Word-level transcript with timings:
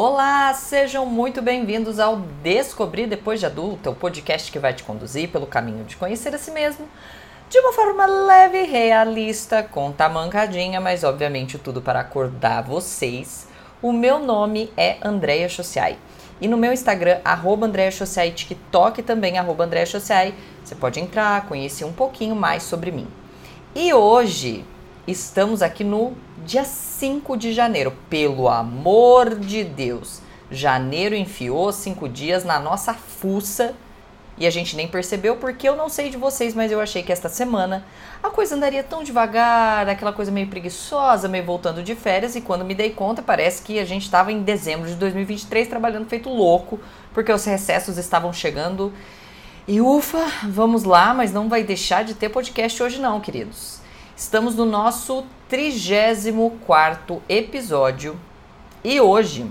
Olá, 0.00 0.54
sejam 0.54 1.04
muito 1.04 1.42
bem-vindos 1.42 1.98
ao 1.98 2.18
Descobrir 2.40 3.08
Depois 3.08 3.40
de 3.40 3.46
Adulta, 3.46 3.90
o 3.90 3.96
podcast 3.96 4.52
que 4.52 4.58
vai 4.60 4.72
te 4.72 4.84
conduzir 4.84 5.28
pelo 5.28 5.44
caminho 5.44 5.82
de 5.82 5.96
conhecer 5.96 6.32
a 6.32 6.38
si 6.38 6.52
mesmo 6.52 6.88
de 7.50 7.58
uma 7.58 7.72
forma 7.72 8.06
leve 8.06 8.62
e 8.62 8.64
realista, 8.64 9.60
com 9.60 9.90
tamancadinha, 9.90 10.80
mas 10.80 11.02
obviamente 11.02 11.58
tudo 11.58 11.82
para 11.82 11.98
acordar 11.98 12.62
vocês. 12.62 13.48
O 13.82 13.92
meu 13.92 14.20
nome 14.20 14.72
é 14.76 14.98
Andréia 15.02 15.48
Chociai. 15.48 15.98
E 16.40 16.46
no 16.46 16.56
meu 16.56 16.72
Instagram, 16.72 17.18
Andréia 17.64 17.90
Chociai, 17.90 18.30
TikTok 18.30 19.02
também, 19.02 19.36
Andréia 19.36 19.84
Chociai, 19.84 20.32
você 20.62 20.76
pode 20.76 21.00
entrar, 21.00 21.44
conhecer 21.48 21.84
um 21.84 21.92
pouquinho 21.92 22.36
mais 22.36 22.62
sobre 22.62 22.92
mim. 22.92 23.08
E 23.74 23.92
hoje 23.92 24.64
estamos 25.08 25.60
aqui 25.60 25.82
no 25.82 26.16
dia 26.44 26.64
5 26.64 27.36
de 27.36 27.52
janeiro. 27.52 27.92
Pelo 28.08 28.48
amor 28.48 29.34
de 29.34 29.64
Deus, 29.64 30.20
janeiro 30.50 31.14
enfiou 31.14 31.72
cinco 31.72 32.08
dias 32.08 32.44
na 32.44 32.58
nossa 32.58 32.94
fuça 32.94 33.74
e 34.38 34.46
a 34.46 34.50
gente 34.50 34.76
nem 34.76 34.86
percebeu 34.86 35.36
porque 35.36 35.68
eu 35.68 35.74
não 35.74 35.88
sei 35.88 36.10
de 36.10 36.16
vocês, 36.16 36.54
mas 36.54 36.70
eu 36.70 36.80
achei 36.80 37.02
que 37.02 37.10
esta 37.10 37.28
semana 37.28 37.84
a 38.22 38.30
coisa 38.30 38.54
andaria 38.54 38.84
tão 38.84 39.02
devagar, 39.02 39.88
aquela 39.88 40.12
coisa 40.12 40.30
meio 40.30 40.46
preguiçosa, 40.46 41.28
meio 41.28 41.44
voltando 41.44 41.82
de 41.82 41.94
férias 41.96 42.36
e 42.36 42.40
quando 42.40 42.64
me 42.64 42.74
dei 42.74 42.90
conta 42.90 43.20
parece 43.20 43.62
que 43.62 43.78
a 43.80 43.84
gente 43.84 44.04
estava 44.04 44.30
em 44.30 44.42
dezembro 44.42 44.88
de 44.88 44.94
2023 44.94 45.66
trabalhando 45.66 46.06
feito 46.08 46.28
louco 46.28 46.78
porque 47.12 47.32
os 47.32 47.44
recessos 47.44 47.98
estavam 47.98 48.32
chegando. 48.32 48.92
E 49.66 49.80
ufa, 49.80 50.24
vamos 50.44 50.84
lá, 50.84 51.12
mas 51.12 51.32
não 51.32 51.48
vai 51.48 51.62
deixar 51.62 52.04
de 52.04 52.14
ter 52.14 52.28
podcast 52.28 52.82
hoje 52.82 53.00
não, 53.00 53.20
queridos. 53.20 53.80
Estamos 54.16 54.54
no 54.54 54.64
nosso 54.64 55.26
34 55.48 57.22
episódio 57.28 58.18
e 58.84 59.00
hoje 59.00 59.50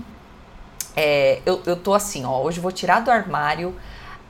é, 0.96 1.40
eu, 1.44 1.60
eu 1.66 1.76
tô 1.76 1.92
assim, 1.92 2.24
ó, 2.24 2.40
hoje 2.40 2.60
vou 2.60 2.72
tirar 2.72 3.00
do 3.00 3.10
armário 3.10 3.74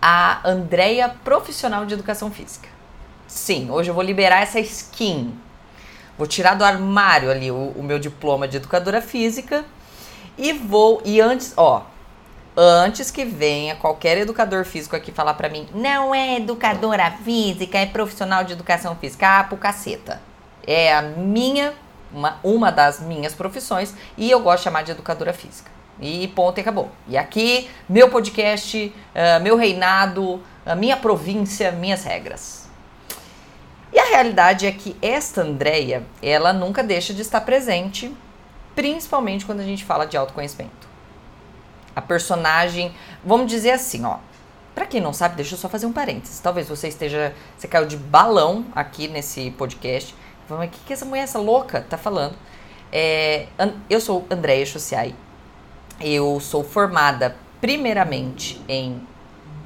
a 0.01 0.41
Andrea 0.49 1.09
profissional 1.23 1.85
de 1.85 1.95
educação 1.95 2.31
física. 2.31 2.69
Sim, 3.27 3.71
hoje 3.71 3.91
eu 3.91 3.95
vou 3.95 4.03
liberar 4.03 4.43
essa 4.43 4.59
skin. 4.61 5.35
Vou 6.17 6.27
tirar 6.27 6.55
do 6.55 6.65
armário 6.65 7.31
ali 7.31 7.51
o, 7.51 7.73
o 7.77 7.83
meu 7.83 7.99
diploma 7.99 8.49
de 8.49 8.57
educadora 8.57 9.01
física 9.03 9.65
e 10.37 10.53
vou 10.53 11.03
e 11.05 11.21
antes, 11.21 11.53
ó, 11.57 11.85
antes 12.57 13.11
que 13.11 13.25
venha 13.25 13.77
qualquer 13.77 14.19
educador 14.19 14.65
físico 14.65 14.97
aqui 14.97 15.13
falar 15.13 15.35
para 15.35 15.49
mim, 15.49 15.69
não 15.75 16.15
é 16.15 16.37
educadora 16.37 17.11
física, 17.11 17.79
é 17.79 17.87
profissional 17.87 18.43
de 18.43 18.55
educação 18.55 18.97
física, 18.97 19.41
ah, 19.41 19.45
pro 19.45 19.57
caceta. 19.57 20.21
É 20.67 20.95
a 20.95 21.03
minha, 21.03 21.75
uma, 22.13 22.39
uma 22.43 22.71
das 22.71 23.01
minhas 23.01 23.35
profissões 23.35 23.95
e 24.17 24.31
eu 24.31 24.41
gosto 24.41 24.59
de 24.59 24.65
chamar 24.65 24.83
de 24.83 24.93
educadora 24.93 25.33
física. 25.33 25.71
E 26.01 26.29
ponto 26.29 26.59
e 26.59 26.61
acabou. 26.61 26.91
E 27.09 27.17
aqui, 27.17 27.69
meu 27.89 28.09
podcast, 28.09 28.87
uh, 28.87 29.43
meu 29.43 29.57
reinado, 29.57 30.41
a 30.65 30.75
minha 30.75 30.97
província, 30.97 31.73
minhas 31.73 32.05
regras. 32.05 32.69
E 33.93 33.99
a 33.99 34.05
realidade 34.05 34.67
é 34.67 34.73
que 34.73 34.97
esta 35.01 35.43
Andréia, 35.43 36.05
ela 36.23 36.53
nunca 36.53 36.83
deixa 36.83 37.15
de 37.15 37.23
estar 37.23 37.41
presente, 37.41 38.15
principalmente 38.75 39.47
quando 39.47 39.61
a 39.61 39.65
gente 39.65 39.85
fala 39.85 40.07
de 40.07 40.17
autoconhecimento. 40.17 40.87
A 41.97 42.03
personagem, 42.03 42.95
vamos 43.25 43.51
dizer 43.51 43.71
assim, 43.71 44.05
ó. 44.05 44.19
Para 44.75 44.87
quem 44.87 45.01
não 45.01 45.13
sabe, 45.13 45.35
deixa 45.35 45.55
eu 45.55 45.59
só 45.59 45.69
fazer 45.69 45.87
um 45.87 45.93
parênteses. 45.93 46.39
Talvez 46.39 46.69
você 46.69 46.87
esteja, 46.87 47.35
você 47.57 47.67
caiu 47.67 47.87
de 47.87 47.97
balão 47.97 48.67
aqui 48.77 49.09
nesse 49.09 49.51
podcast. 49.53 50.15
O 50.51 50.69
que, 50.69 50.79
que 50.87 50.93
essa 50.93 51.05
mulher, 51.05 51.23
essa 51.23 51.39
louca, 51.39 51.85
tá 51.89 51.99
falando? 51.99 52.35
É, 52.91 53.47
eu 53.91 54.01
sou 54.01 54.27
Andréia 54.31 54.65
Chociai, 54.65 55.15
eu 56.01 56.41
sou 56.41 56.65
formada 56.65 57.37
primeiramente 57.61 58.61
em 58.67 59.07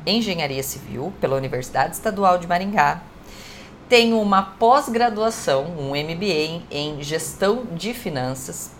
engenharia 0.05 0.63
civil 0.63 1.13
pela 1.21 1.37
Universidade 1.37 1.95
Estadual 1.95 2.39
de 2.39 2.47
Maringá. 2.47 3.01
Tenho 3.89 4.21
uma 4.21 4.43
pós-graduação, 4.43 5.67
um 5.79 5.91
MBA 5.91 6.63
em 6.71 7.03
gestão 7.03 7.65
de 7.73 7.95
finanças. 7.95 8.73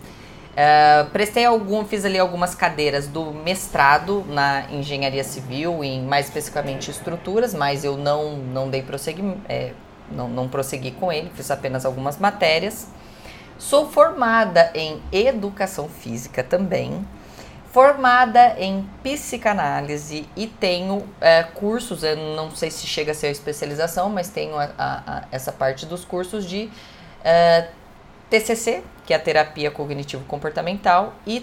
Uh, 0.53 1.09
prestei 1.11 1.45
algum, 1.45 1.85
fiz 1.85 2.05
ali 2.05 2.19
algumas 2.19 2.55
cadeiras 2.55 3.07
do 3.07 3.33
mestrado 3.33 4.25
na 4.29 4.71
engenharia 4.71 5.25
civil, 5.25 5.85
em 5.85 6.03
mais 6.03 6.27
especificamente 6.27 6.91
estruturas, 6.91 7.55
mas 7.55 7.85
eu 7.85 7.97
não, 7.97 8.37
não 8.37 8.69
dei 8.69 8.83
prosseguimento, 8.83 9.41
é, 9.49 9.73
não, 10.13 10.29
não 10.29 10.49
prossegui 10.49 10.93
com 10.93 11.13
ele, 11.13 11.31
fiz 11.35 11.51
apenas 11.51 11.85
algumas 11.85 12.19
matérias. 12.19 12.89
Sou 13.59 13.89
formada 13.89 14.71
em 14.75 15.01
educação 15.13 15.89
física 15.89 16.43
também 16.43 17.05
formada 17.73 18.55
em 18.59 18.87
psicanálise 19.03 20.29
e 20.37 20.47
tenho 20.47 21.09
é, 21.19 21.43
cursos, 21.43 22.03
eu 22.03 22.15
não 22.17 22.55
sei 22.55 22.71
se 22.71 22.87
chega 22.87 23.13
a 23.13 23.15
ser 23.15 23.29
a 23.29 23.31
especialização, 23.31 24.11
mas 24.11 24.29
tenho 24.29 24.55
a, 24.59 24.71
a, 24.77 25.03
a, 25.07 25.25
essa 25.33 25.51
parte 25.51 25.87
dos 25.87 26.05
cursos 26.05 26.45
de 26.45 26.71
é, 27.25 27.69
TCC, 28.29 28.83
que 29.07 29.15
é 29.15 29.17
a 29.17 29.19
terapia 29.19 29.71
cognitivo-comportamental, 29.71 31.15
e, 31.27 31.43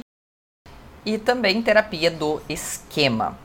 e 1.04 1.18
também 1.18 1.64
terapia 1.64 2.12
do 2.12 2.40
esquema. 2.48 3.36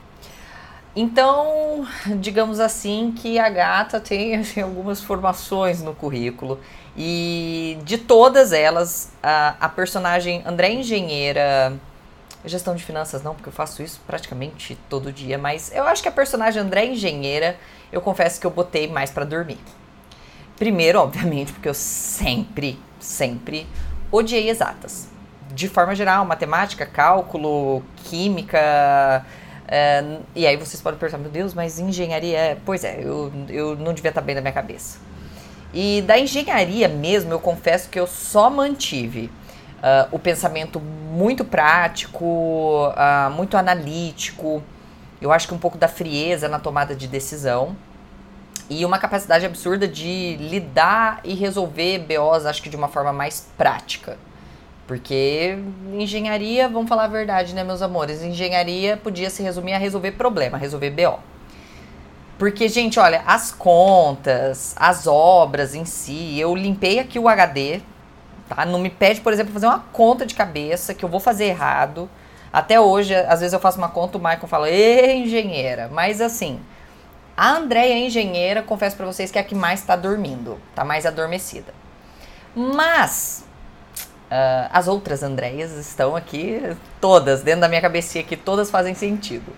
Então, 0.97 1.87
digamos 2.21 2.61
assim 2.61 3.13
que 3.17 3.39
a 3.39 3.49
gata 3.49 3.99
tem 4.01 4.37
assim, 4.37 4.61
algumas 4.61 5.01
formações 5.01 5.83
no 5.83 5.95
currículo 5.95 6.61
e 6.97 7.79
de 7.85 7.99
todas 7.99 8.53
elas, 8.53 9.13
a, 9.23 9.57
a 9.61 9.69
personagem 9.69 10.43
André 10.47 10.73
Engenheira 10.73 11.73
Gestão 12.47 12.75
de 12.75 12.85
finanças 12.85 13.23
não, 13.23 13.35
porque 13.35 13.49
eu 13.49 13.53
faço 13.53 13.83
isso 13.83 14.01
praticamente 14.07 14.79
todo 14.91 15.11
dia, 15.11 15.39
mas 15.39 15.73
eu 15.75 15.85
acho 15.85 16.03
que 16.03 16.09
a 16.09 16.13
personagem 16.13 16.61
André 16.61 16.85
Engenheira, 16.85 17.57
eu 17.91 18.03
confesso 18.03 18.39
que 18.39 18.47
eu 18.47 18.51
botei 18.51 18.87
mais 18.87 19.11
para 19.11 19.25
dormir. 19.25 19.59
Primeiro, 20.57 21.01
obviamente, 21.01 21.53
porque 21.53 21.69
eu 21.69 21.75
sempre, 21.75 22.79
sempre 23.01 23.67
odiei 24.13 24.51
exatas. 24.51 25.09
De 25.55 25.69
forma 25.69 25.95
geral, 25.95 26.27
matemática, 26.27 26.85
cálculo, 26.85 27.83
química. 28.05 29.25
É, 29.67 30.19
e 30.35 30.47
aí 30.47 30.57
vocês 30.57 30.83
podem 30.83 30.99
perguntar, 30.99 31.19
meu 31.19 31.31
Deus, 31.31 31.55
mas 31.55 31.79
engenharia 31.79 32.39
é. 32.39 32.57
Pois 32.65 32.85
é, 32.85 33.01
eu, 33.01 33.33
eu 33.49 33.77
não 33.77 33.93
devia 33.93 34.11
estar 34.11 34.21
bem 34.21 34.35
na 34.35 34.41
minha 34.41 34.53
cabeça. 34.53 34.99
E 35.73 36.03
da 36.03 36.19
engenharia 36.19 36.89
mesmo, 36.89 37.33
eu 37.33 37.41
confesso 37.41 37.89
que 37.89 37.99
eu 37.99 38.07
só 38.07 38.49
mantive 38.49 39.31
uh, 39.79 40.09
o 40.13 40.19
pensamento 40.19 40.79
muito 40.79 41.45
prático, 41.45 42.25
uh, 42.25 43.31
muito 43.33 43.57
analítico. 43.57 44.63
Eu 45.21 45.33
acho 45.33 45.49
que 45.49 45.55
um 45.55 45.59
pouco 45.59 45.77
da 45.77 45.89
frieza 45.89 46.49
na 46.49 46.61
tomada 46.61 46.95
de 46.95 47.09
decisão. 47.09 47.77
E 48.71 48.85
uma 48.85 48.99
capacidade 48.99 49.45
absurda 49.45 49.87
de 49.87 50.37
lidar 50.37 51.21
e 51.25 51.35
resolver 51.35 51.99
BOs, 51.99 52.47
acho 52.47 52.63
que 52.63 52.71
de 52.71 52.77
uma 52.77 52.89
forma 52.89 53.13
mais 53.13 53.47
prática. 53.59 54.17
Porque 54.87 55.59
engenharia, 55.95 56.69
vamos 56.69 56.89
falar 56.89 57.05
a 57.05 57.09
verdade, 57.09 57.55
né, 57.55 57.65
meus 57.65 57.81
amores? 57.81 58.23
Engenharia 58.23 58.97
podia 58.97 59.31
se 59.31 59.43
resumir 59.43 59.73
a 59.73 59.79
resolver 59.79 60.13
problema, 60.13 60.59
resolver 60.59 60.91
BO. 60.91 61.19
Porque, 62.39 62.69
gente, 62.69 62.99
olha, 62.99 63.23
as 63.27 63.51
contas, 63.51 64.75
as 64.79 65.07
obras 65.07 65.75
em 65.75 65.85
si, 65.85 66.39
eu 66.39 66.55
limpei 66.55 66.99
aqui 66.99 67.19
o 67.19 67.29
HD, 67.29 67.81
tá? 68.49 68.67
Não 68.67 68.79
me 68.79 68.91
pede, 68.91 69.21
por 69.21 69.33
exemplo, 69.33 69.53
fazer 69.53 69.67
uma 69.67 69.79
conta 69.93 70.27
de 70.27 70.35
cabeça 70.35 70.93
que 70.93 71.05
eu 71.05 71.09
vou 71.09 71.21
fazer 71.21 71.47
errado. 71.47 72.11
Até 72.53 72.79
hoje, 72.79 73.15
às 73.15 73.41
vezes 73.41 73.53
eu 73.53 73.61
faço 73.61 73.79
uma 73.79 73.89
conta, 73.89 74.19
o 74.19 74.21
Michael 74.21 74.49
fala, 74.49 74.69
Ê, 74.69 75.15
engenheira. 75.15 75.89
Mas 75.91 76.21
assim, 76.21 76.61
a 77.37 77.53
Andréia 77.53 77.99
engenheira, 77.99 78.63
confesso 78.63 78.97
para 78.97 79.07
vocês 79.07 79.31
que 79.31 79.39
é 79.39 79.41
a 79.41 79.45
que 79.45 79.55
mais 79.55 79.81
está 79.81 79.97
dormindo, 79.97 80.61
tá 80.75 80.85
mais 80.85 81.07
adormecida. 81.07 81.73
Mas 82.55 83.45
uh, 84.35 84.71
as 84.73 84.89
outras 84.89 85.23
Andréias 85.23 85.73
estão 85.73 86.17
aqui, 86.17 86.61
todas, 87.01 87.43
dentro 87.43 87.63
da 87.63 87.69
minha 87.69 87.81
cabecinha 87.81 88.25
aqui, 88.25 88.37
todas 88.37 88.71
fazem 88.71 88.95
sentido. 88.95 89.53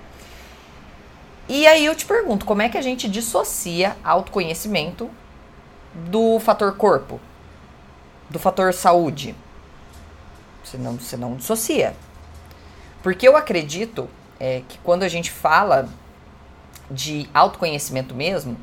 E 1.49 1.67
aí 1.67 1.85
eu 1.85 1.95
te 1.95 2.05
pergunto, 2.05 2.45
como 2.45 2.63
é 2.63 2.69
que 2.69 2.77
a 2.77 2.83
gente 2.83 3.09
dissocia 3.09 3.97
autoconhecimento 4.05 5.11
do 5.95 6.39
fator 6.41 6.77
corpo? 6.77 7.21
do 8.29 8.39
fator 8.39 8.73
saúde. 8.73 9.35
Você 10.63 10.77
não, 10.77 10.99
você 10.99 11.17
não 11.17 11.37
dissocia. 11.37 11.95
Porque 13.03 13.27
eu 13.27 13.37
acredito 13.37 14.09
é, 14.39 14.63
que 14.69 14.79
quando 14.79 15.05
a 15.05 15.09
gente 15.09 15.31
fala 15.31 15.89
de 16.91 17.29
autoconhecimento 17.33 18.15
mesmo, 18.15 18.57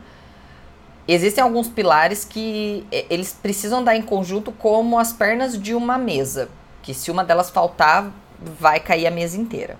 existem 1.07 1.43
alguns 1.43 1.67
pilares 1.67 2.23
que 2.23 2.85
é, 2.91 3.05
eles 3.09 3.33
precisam 3.33 3.83
dar 3.83 3.95
em 3.95 4.01
conjunto 4.01 4.51
como 4.51 4.97
as 4.97 5.11
pernas 5.11 5.61
de 5.61 5.73
uma 5.73 5.97
mesa. 5.97 6.49
Que 6.81 6.93
se 6.93 7.11
uma 7.11 7.23
delas 7.23 7.49
faltar, 7.49 8.11
vai 8.39 8.79
cair 8.79 9.07
a 9.07 9.11
mesa 9.11 9.37
inteira. 9.37 9.77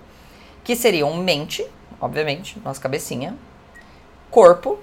Que 0.63 0.75
seriam 0.75 1.15
mente, 1.17 1.65
obviamente, 1.99 2.59
nossa 2.63 2.81
cabecinha, 2.81 3.35
corpo, 4.31 4.79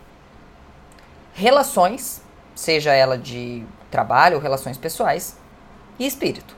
relações, 1.33 2.23
seja 2.55 2.93
ela 2.93 3.17
de 3.17 3.65
trabalho, 3.91 4.39
relações 4.39 4.77
pessoais 4.77 5.37
e 5.99 6.07
espírito. 6.07 6.55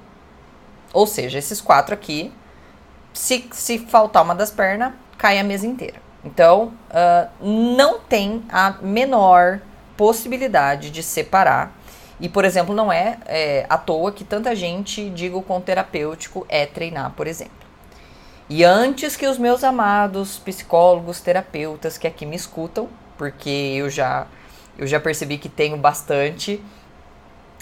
Ou 0.92 1.06
seja, 1.06 1.38
esses 1.38 1.60
quatro 1.60 1.94
aqui 1.94 2.32
se, 3.12 3.48
se 3.52 3.78
faltar 3.78 4.22
uma 4.22 4.34
das 4.34 4.50
pernas, 4.50 4.92
cai 5.18 5.38
a 5.38 5.44
mesa 5.44 5.66
inteira. 5.66 6.00
Então, 6.24 6.72
uh, 6.90 7.28
não 7.40 7.98
tem 8.00 8.44
a 8.48 8.76
menor 8.80 9.60
possibilidade 10.02 10.90
de 10.90 11.00
separar. 11.00 11.78
E, 12.18 12.28
por 12.28 12.44
exemplo, 12.44 12.74
não 12.74 12.92
é, 12.92 13.18
é 13.24 13.66
à 13.68 13.78
toa 13.78 14.10
que 14.10 14.24
tanta 14.24 14.52
gente 14.52 15.08
diga 15.10 15.36
o 15.36 15.42
quão 15.42 15.60
terapêutico 15.60 16.44
é 16.48 16.66
treinar, 16.66 17.12
por 17.12 17.28
exemplo. 17.28 17.54
E 18.50 18.64
antes 18.64 19.14
que 19.14 19.28
os 19.28 19.38
meus 19.38 19.62
amados 19.62 20.40
psicólogos, 20.40 21.20
terapeutas 21.20 21.96
que 21.96 22.08
aqui 22.08 22.26
me 22.26 22.34
escutam, 22.34 22.88
porque 23.16 23.48
eu 23.48 23.88
já 23.88 24.26
eu 24.76 24.88
já 24.88 24.98
percebi 24.98 25.38
que 25.38 25.48
tenho 25.48 25.76
bastante 25.76 26.60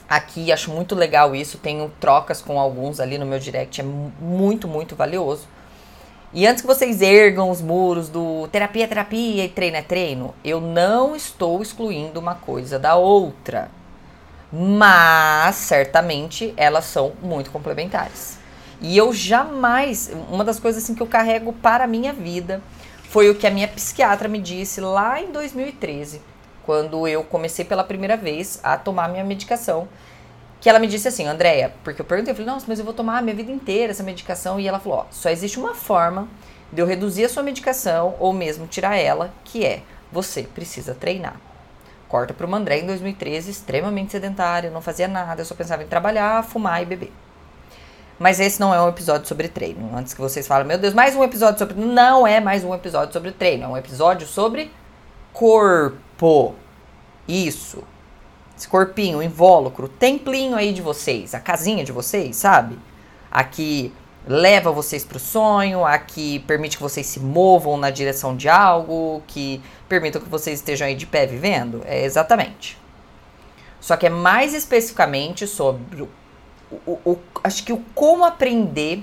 aqui, 0.08 0.50
acho 0.50 0.70
muito 0.70 0.94
legal 0.94 1.36
isso, 1.36 1.58
tenho 1.58 1.92
trocas 2.00 2.40
com 2.40 2.58
alguns 2.58 3.00
ali 3.00 3.18
no 3.18 3.26
meu 3.26 3.38
direct, 3.38 3.82
é 3.82 3.84
muito, 3.84 4.66
muito 4.66 4.96
valioso. 4.96 5.46
E 6.32 6.46
antes 6.46 6.60
que 6.60 6.66
vocês 6.66 7.02
ergam 7.02 7.50
os 7.50 7.60
muros 7.60 8.08
do 8.08 8.46
terapia 8.52 8.86
terapia 8.86 9.44
e 9.44 9.48
treino 9.48 9.76
é 9.76 9.82
treino, 9.82 10.32
eu 10.44 10.60
não 10.60 11.16
estou 11.16 11.60
excluindo 11.60 12.20
uma 12.20 12.36
coisa 12.36 12.78
da 12.78 12.94
outra. 12.94 13.68
Mas 14.52 15.56
certamente 15.56 16.54
elas 16.56 16.84
são 16.84 17.12
muito 17.20 17.50
complementares. 17.50 18.38
E 18.80 18.96
eu 18.96 19.12
jamais, 19.12 20.12
uma 20.30 20.44
das 20.44 20.60
coisas 20.60 20.84
assim 20.84 20.94
que 20.94 21.02
eu 21.02 21.06
carrego 21.06 21.52
para 21.52 21.82
a 21.82 21.88
minha 21.88 22.12
vida 22.12 22.62
foi 23.02 23.28
o 23.28 23.34
que 23.34 23.46
a 23.46 23.50
minha 23.50 23.66
psiquiatra 23.66 24.28
me 24.28 24.38
disse 24.38 24.80
lá 24.80 25.20
em 25.20 25.32
2013, 25.32 26.22
quando 26.64 27.08
eu 27.08 27.24
comecei 27.24 27.64
pela 27.64 27.82
primeira 27.82 28.16
vez 28.16 28.60
a 28.62 28.76
tomar 28.76 29.08
minha 29.08 29.24
medicação 29.24 29.88
que 30.60 30.68
ela 30.68 30.78
me 30.78 30.86
disse 30.86 31.08
assim, 31.08 31.26
Andréia, 31.26 31.72
porque 31.82 32.02
eu 32.02 32.04
perguntei, 32.04 32.32
eu 32.32 32.36
falei, 32.36 32.50
nossa, 32.52 32.66
mas 32.68 32.78
eu 32.78 32.84
vou 32.84 32.92
tomar 32.92 33.18
a 33.18 33.22
minha 33.22 33.34
vida 33.34 33.50
inteira 33.50 33.92
essa 33.92 34.02
medicação. 34.02 34.60
E 34.60 34.68
ela 34.68 34.78
falou, 34.78 34.98
ó, 34.98 35.06
só 35.10 35.30
existe 35.30 35.58
uma 35.58 35.74
forma 35.74 36.28
de 36.70 36.82
eu 36.82 36.86
reduzir 36.86 37.24
a 37.24 37.28
sua 37.28 37.42
medicação 37.42 38.14
ou 38.20 38.32
mesmo 38.32 38.66
tirar 38.66 38.96
ela, 38.96 39.32
que 39.42 39.64
é 39.64 39.82
você 40.12 40.42
precisa 40.42 40.94
treinar. 40.94 41.36
Corta 42.08 42.34
para 42.34 42.46
uma 42.46 42.58
André 42.58 42.80
em 42.80 42.86
2013, 42.86 43.50
extremamente 43.50 44.12
sedentária, 44.12 44.70
não 44.70 44.82
fazia 44.82 45.08
nada, 45.08 45.40
eu 45.40 45.46
só 45.46 45.54
pensava 45.54 45.82
em 45.82 45.86
trabalhar, 45.86 46.44
fumar 46.44 46.82
e 46.82 46.84
beber. 46.84 47.12
Mas 48.18 48.38
esse 48.38 48.60
não 48.60 48.74
é 48.74 48.82
um 48.82 48.88
episódio 48.88 49.26
sobre 49.26 49.48
treino. 49.48 49.96
Antes 49.96 50.12
que 50.12 50.20
vocês 50.20 50.46
falem, 50.46 50.66
meu 50.66 50.76
Deus, 50.76 50.92
mais 50.92 51.16
um 51.16 51.24
episódio 51.24 51.58
sobre. 51.58 51.74
Não 51.80 52.26
é 52.26 52.38
mais 52.38 52.62
um 52.62 52.74
episódio 52.74 53.14
sobre 53.14 53.30
treino, 53.30 53.64
é 53.64 53.68
um 53.68 53.76
episódio 53.76 54.26
sobre 54.26 54.70
corpo. 55.32 56.54
Isso 57.26 57.82
esse 58.60 58.68
corpinho, 58.68 59.22
invólucro, 59.22 59.88
templinho 59.88 60.54
aí 60.54 60.74
de 60.74 60.82
vocês, 60.82 61.34
a 61.34 61.40
casinha 61.40 61.82
de 61.82 61.92
vocês, 61.92 62.36
sabe? 62.36 62.78
Aqui 63.30 63.90
leva 64.28 64.70
vocês 64.70 65.02
para 65.02 65.16
o 65.16 65.20
sonho, 65.20 65.82
aqui 65.82 66.40
permite 66.40 66.76
que 66.76 66.82
vocês 66.82 67.06
se 67.06 67.18
movam 67.18 67.78
na 67.78 67.88
direção 67.88 68.36
de 68.36 68.50
algo, 68.50 69.22
que 69.26 69.62
permita 69.88 70.20
que 70.20 70.28
vocês 70.28 70.58
estejam 70.58 70.86
aí 70.86 70.94
de 70.94 71.06
pé 71.06 71.26
vivendo. 71.26 71.80
É 71.86 72.04
exatamente. 72.04 72.76
Só 73.80 73.96
que 73.96 74.06
é 74.06 74.10
mais 74.10 74.52
especificamente 74.52 75.46
sobre 75.46 76.02
o, 76.02 76.08
o, 76.86 77.00
o 77.02 77.18
acho 77.42 77.64
que 77.64 77.72
o 77.72 77.78
como 77.94 78.26
aprender 78.26 79.02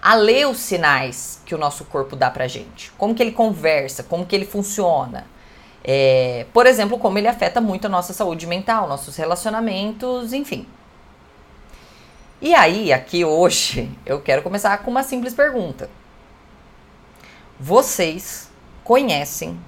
a 0.00 0.14
ler 0.14 0.46
os 0.46 0.58
sinais 0.58 1.40
que 1.44 1.56
o 1.56 1.58
nosso 1.58 1.84
corpo 1.86 2.14
dá 2.14 2.30
pra 2.30 2.46
gente. 2.46 2.92
Como 2.92 3.16
que 3.16 3.22
ele 3.22 3.32
conversa, 3.32 4.04
como 4.04 4.24
que 4.24 4.36
ele 4.36 4.46
funciona. 4.46 5.26
É, 5.84 6.46
por 6.52 6.66
exemplo, 6.66 6.98
como 6.98 7.18
ele 7.18 7.26
afeta 7.26 7.60
muito 7.60 7.86
a 7.86 7.90
nossa 7.90 8.12
saúde 8.12 8.46
mental, 8.46 8.88
nossos 8.88 9.16
relacionamentos, 9.16 10.32
enfim. 10.32 10.66
E 12.40 12.54
aí, 12.54 12.92
aqui 12.92 13.24
hoje, 13.24 13.90
eu 14.06 14.20
quero 14.20 14.42
começar 14.42 14.76
com 14.78 14.90
uma 14.90 15.02
simples 15.02 15.34
pergunta. 15.34 15.90
Vocês 17.58 18.50
conhecem 18.84 19.58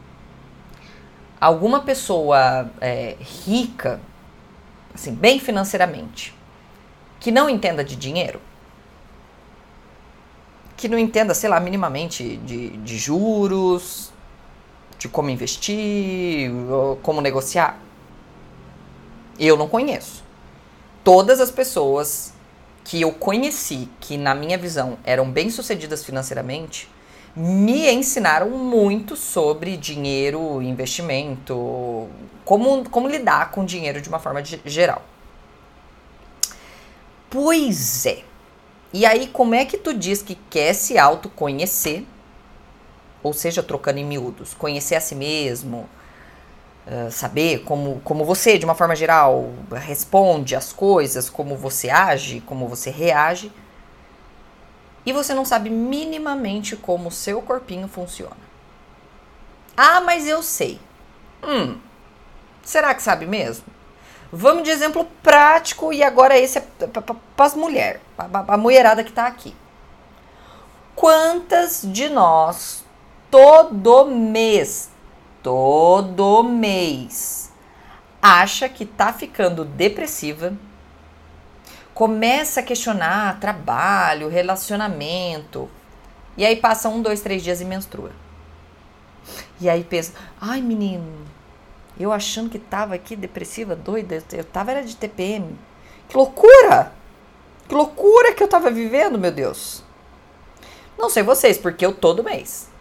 alguma 1.41 1.83
pessoa 1.83 2.71
é, 2.81 3.17
rica, 3.21 4.01
assim, 4.95 5.15
bem 5.15 5.39
financeiramente, 5.39 6.35
que 7.21 7.31
não 7.31 7.51
entenda 7.51 7.85
de 7.85 7.97
dinheiro? 7.97 8.41
Que 10.77 10.89
não 10.89 10.99
entenda, 10.99 11.35
sei 11.35 11.49
lá, 11.49 11.61
minimamente 11.61 12.37
de, 12.39 12.71
de 12.79 12.99
juros, 12.99 14.13
de 15.05 15.09
como 15.11 15.29
investir, 15.29 16.51
como 17.03 17.21
negociar? 17.21 17.79
Eu 19.39 19.55
não 19.55 19.69
conheço. 19.69 20.25
Todas 21.03 21.41
as 21.41 21.51
pessoas 21.51 22.33
que 22.83 23.03
eu 23.03 23.13
conheci, 23.13 23.89
que 24.01 24.17
na 24.17 24.35
minha 24.35 24.57
visão 24.57 24.97
eram 25.05 25.31
bem-sucedidas 25.31 26.03
financeiramente, 26.03 26.89
me 27.37 27.93
ensinaram 27.93 28.49
muito 28.49 29.15
sobre 29.15 29.77
dinheiro, 29.77 30.63
investimento, 30.63 32.09
como, 32.43 32.89
como 32.89 33.07
lidar 33.07 33.51
com 33.51 33.63
dinheiro 33.63 34.01
de 34.01 34.09
uma 34.09 34.19
forma 34.19 34.43
de, 34.43 34.59
geral. 34.65 35.03
Pois 37.29 38.07
é. 38.07 38.23
E 38.91 39.05
aí, 39.05 39.27
como 39.27 39.55
é 39.55 39.67
que 39.67 39.77
tu 39.77 39.93
diz 39.93 40.23
que 40.23 40.37
quer 40.49 40.73
se 40.73 40.97
autoconhecer 40.97 42.07
ou 43.25 43.33
seja, 43.33 43.63
trocando 43.63 43.99
em 43.99 44.05
miúdos, 44.05 44.55
conhecer 44.55 44.95
a 44.95 45.01
si 45.01 45.15
mesmo, 45.15 45.89
saber 47.11 47.65
como, 47.65 48.01
como 48.05 48.25
você, 48.25 48.59
de 48.59 48.67
uma 48.67 48.75
forma 48.75 48.95
geral, 48.95 49.51
responde 49.73 50.55
às 50.55 50.73
coisas, 50.73 51.31
como 51.31 51.57
você 51.57 51.89
age, 51.89 52.43
como 52.43 52.69
você 52.69 52.91
reage, 52.91 53.51
e 55.07 55.13
você 55.13 55.33
não 55.33 55.45
sabe 55.45 55.71
minimamente 55.71 56.77
como 56.77 57.09
o 57.09 57.13
seu 57.13 57.41
corpinho 57.41 57.89
funciona. 57.89 58.37
Ah, 59.75 60.03
mas 60.03 60.29
eu 60.29 60.43
sei. 60.43 60.79
Hum, 61.43 61.79
será 62.63 62.95
que 62.95 63.03
sabe 63.03 63.25
mesmo? 63.25 63.65
Vamos 64.31 64.65
de 64.65 64.71
exemplo 64.71 65.07
prático 65.23 65.93
e 65.93 66.03
agora 66.03 66.39
esse 66.39 66.59
é 66.59 66.61
para 66.61 67.47
as 67.47 67.55
mulheres, 67.55 68.03
a 68.19 68.57
mulherada 68.59 69.03
que 69.03 69.11
está 69.11 69.27
aqui. 69.27 69.55
Quantas 70.95 71.81
de 71.83 72.09
nós 72.09 72.84
todo 73.35 74.07
mês, 74.07 74.91
todo 75.43 76.45
mês, 76.45 77.51
acha 78.23 78.69
que 78.69 78.87
tá 78.87 79.13
ficando 79.13 79.65
depressiva, 79.65 80.57
começa 81.93 82.61
a 82.61 82.63
questionar 82.63 83.41
trabalho, 83.41 84.29
relacionamento, 84.29 85.69
e 86.37 86.47
aí 86.47 86.55
passa 86.55 86.89
um, 86.89 87.03
dois, 87.03 87.23
três 87.23 87.43
dias 87.43 87.61
e 87.61 87.65
menstrua. 87.65 88.13
E 89.61 89.69
aí 89.69 89.83
pensa, 89.83 90.13
ai 90.41 90.61
menino, 90.61 91.27
eu 91.99 92.13
achando 92.13 92.49
que 92.49 92.59
tava 92.61 92.95
aqui 92.95 93.17
depressiva, 93.17 93.75
doida, 93.75 94.23
eu 94.33 94.45
tava 94.45 94.71
era 94.71 94.85
de 94.85 94.95
TPM. 94.95 95.59
Que 96.09 96.17
loucura! 96.17 96.93
Que 97.67 97.75
loucura 97.75 98.33
que 98.33 98.45
eu 98.45 98.49
tava 98.49 98.71
vivendo, 98.71 99.19
meu 99.19 99.33
Deus. 99.33 99.83
Não 100.97 101.11
sei 101.11 101.25
vocês, 101.25 101.59
porque 101.59 101.85
eu 101.85 101.93
todo 101.93 102.23
mês 102.23 102.73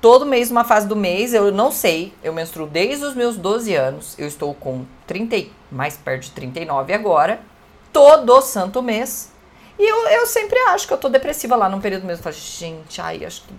todo 0.00 0.26
mês, 0.26 0.50
uma 0.50 0.64
fase 0.64 0.86
do 0.86 0.96
mês, 0.96 1.34
eu 1.34 1.52
não 1.52 1.70
sei, 1.70 2.12
eu 2.22 2.32
menstruo 2.32 2.66
desde 2.66 3.04
os 3.04 3.14
meus 3.14 3.36
12 3.36 3.74
anos, 3.74 4.18
eu 4.18 4.26
estou 4.26 4.54
com 4.54 4.84
30, 5.06 5.48
mais 5.70 5.96
perto 5.96 6.24
de 6.24 6.30
39 6.32 6.92
agora, 6.92 7.40
todo 7.92 8.40
santo 8.40 8.82
mês. 8.82 9.32
E 9.78 9.88
eu, 9.88 10.08
eu 10.08 10.26
sempre 10.26 10.58
acho 10.70 10.86
que 10.86 10.92
eu 10.92 10.98
tô 10.98 11.08
depressiva 11.08 11.54
lá 11.54 11.68
num 11.68 11.80
período 11.80 12.04
mesmo. 12.04 12.20
Eu 12.20 12.32
falo, 12.32 12.34
gente, 12.34 13.00
ai, 13.00 13.24
acho 13.24 13.42
que. 13.42 13.54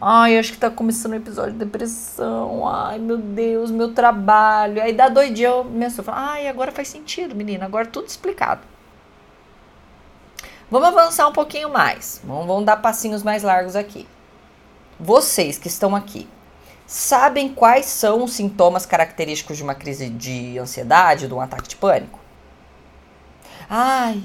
Ai, 0.00 0.38
acho 0.38 0.52
que 0.52 0.58
tá 0.58 0.70
começando 0.70 1.12
um 1.12 1.16
episódio 1.16 1.52
de 1.52 1.58
depressão. 1.58 2.68
Ai, 2.68 2.98
meu 3.00 3.16
Deus, 3.16 3.70
meu 3.70 3.92
trabalho. 3.92 4.80
Aí 4.80 4.92
dá 4.92 5.08
dois 5.08 5.34
dias 5.34 5.50
eu 5.50 5.64
menstruo. 5.64 6.04
Falo, 6.04 6.18
ai, 6.20 6.46
agora 6.46 6.70
faz 6.70 6.86
sentido, 6.86 7.34
menina. 7.34 7.64
Agora 7.64 7.86
tudo 7.86 8.06
explicado. 8.06 8.60
Vamos 10.70 10.88
avançar 10.88 11.26
um 11.26 11.32
pouquinho 11.32 11.70
mais. 11.70 12.20
Vamos, 12.22 12.46
vamos 12.46 12.64
dar 12.64 12.76
passinhos 12.76 13.24
mais 13.24 13.42
largos 13.42 13.74
aqui. 13.74 14.06
Vocês 14.98 15.58
que 15.58 15.68
estão 15.68 15.94
aqui, 15.94 16.28
sabem 16.86 17.48
quais 17.48 17.86
são 17.86 18.24
os 18.24 18.32
sintomas 18.32 18.84
característicos 18.84 19.56
de 19.56 19.62
uma 19.62 19.74
crise 19.74 20.08
de 20.08 20.58
ansiedade, 20.58 21.28
de 21.28 21.34
um 21.34 21.40
ataque 21.40 21.68
de 21.68 21.76
pânico? 21.76 22.18
Ai, 23.70 24.22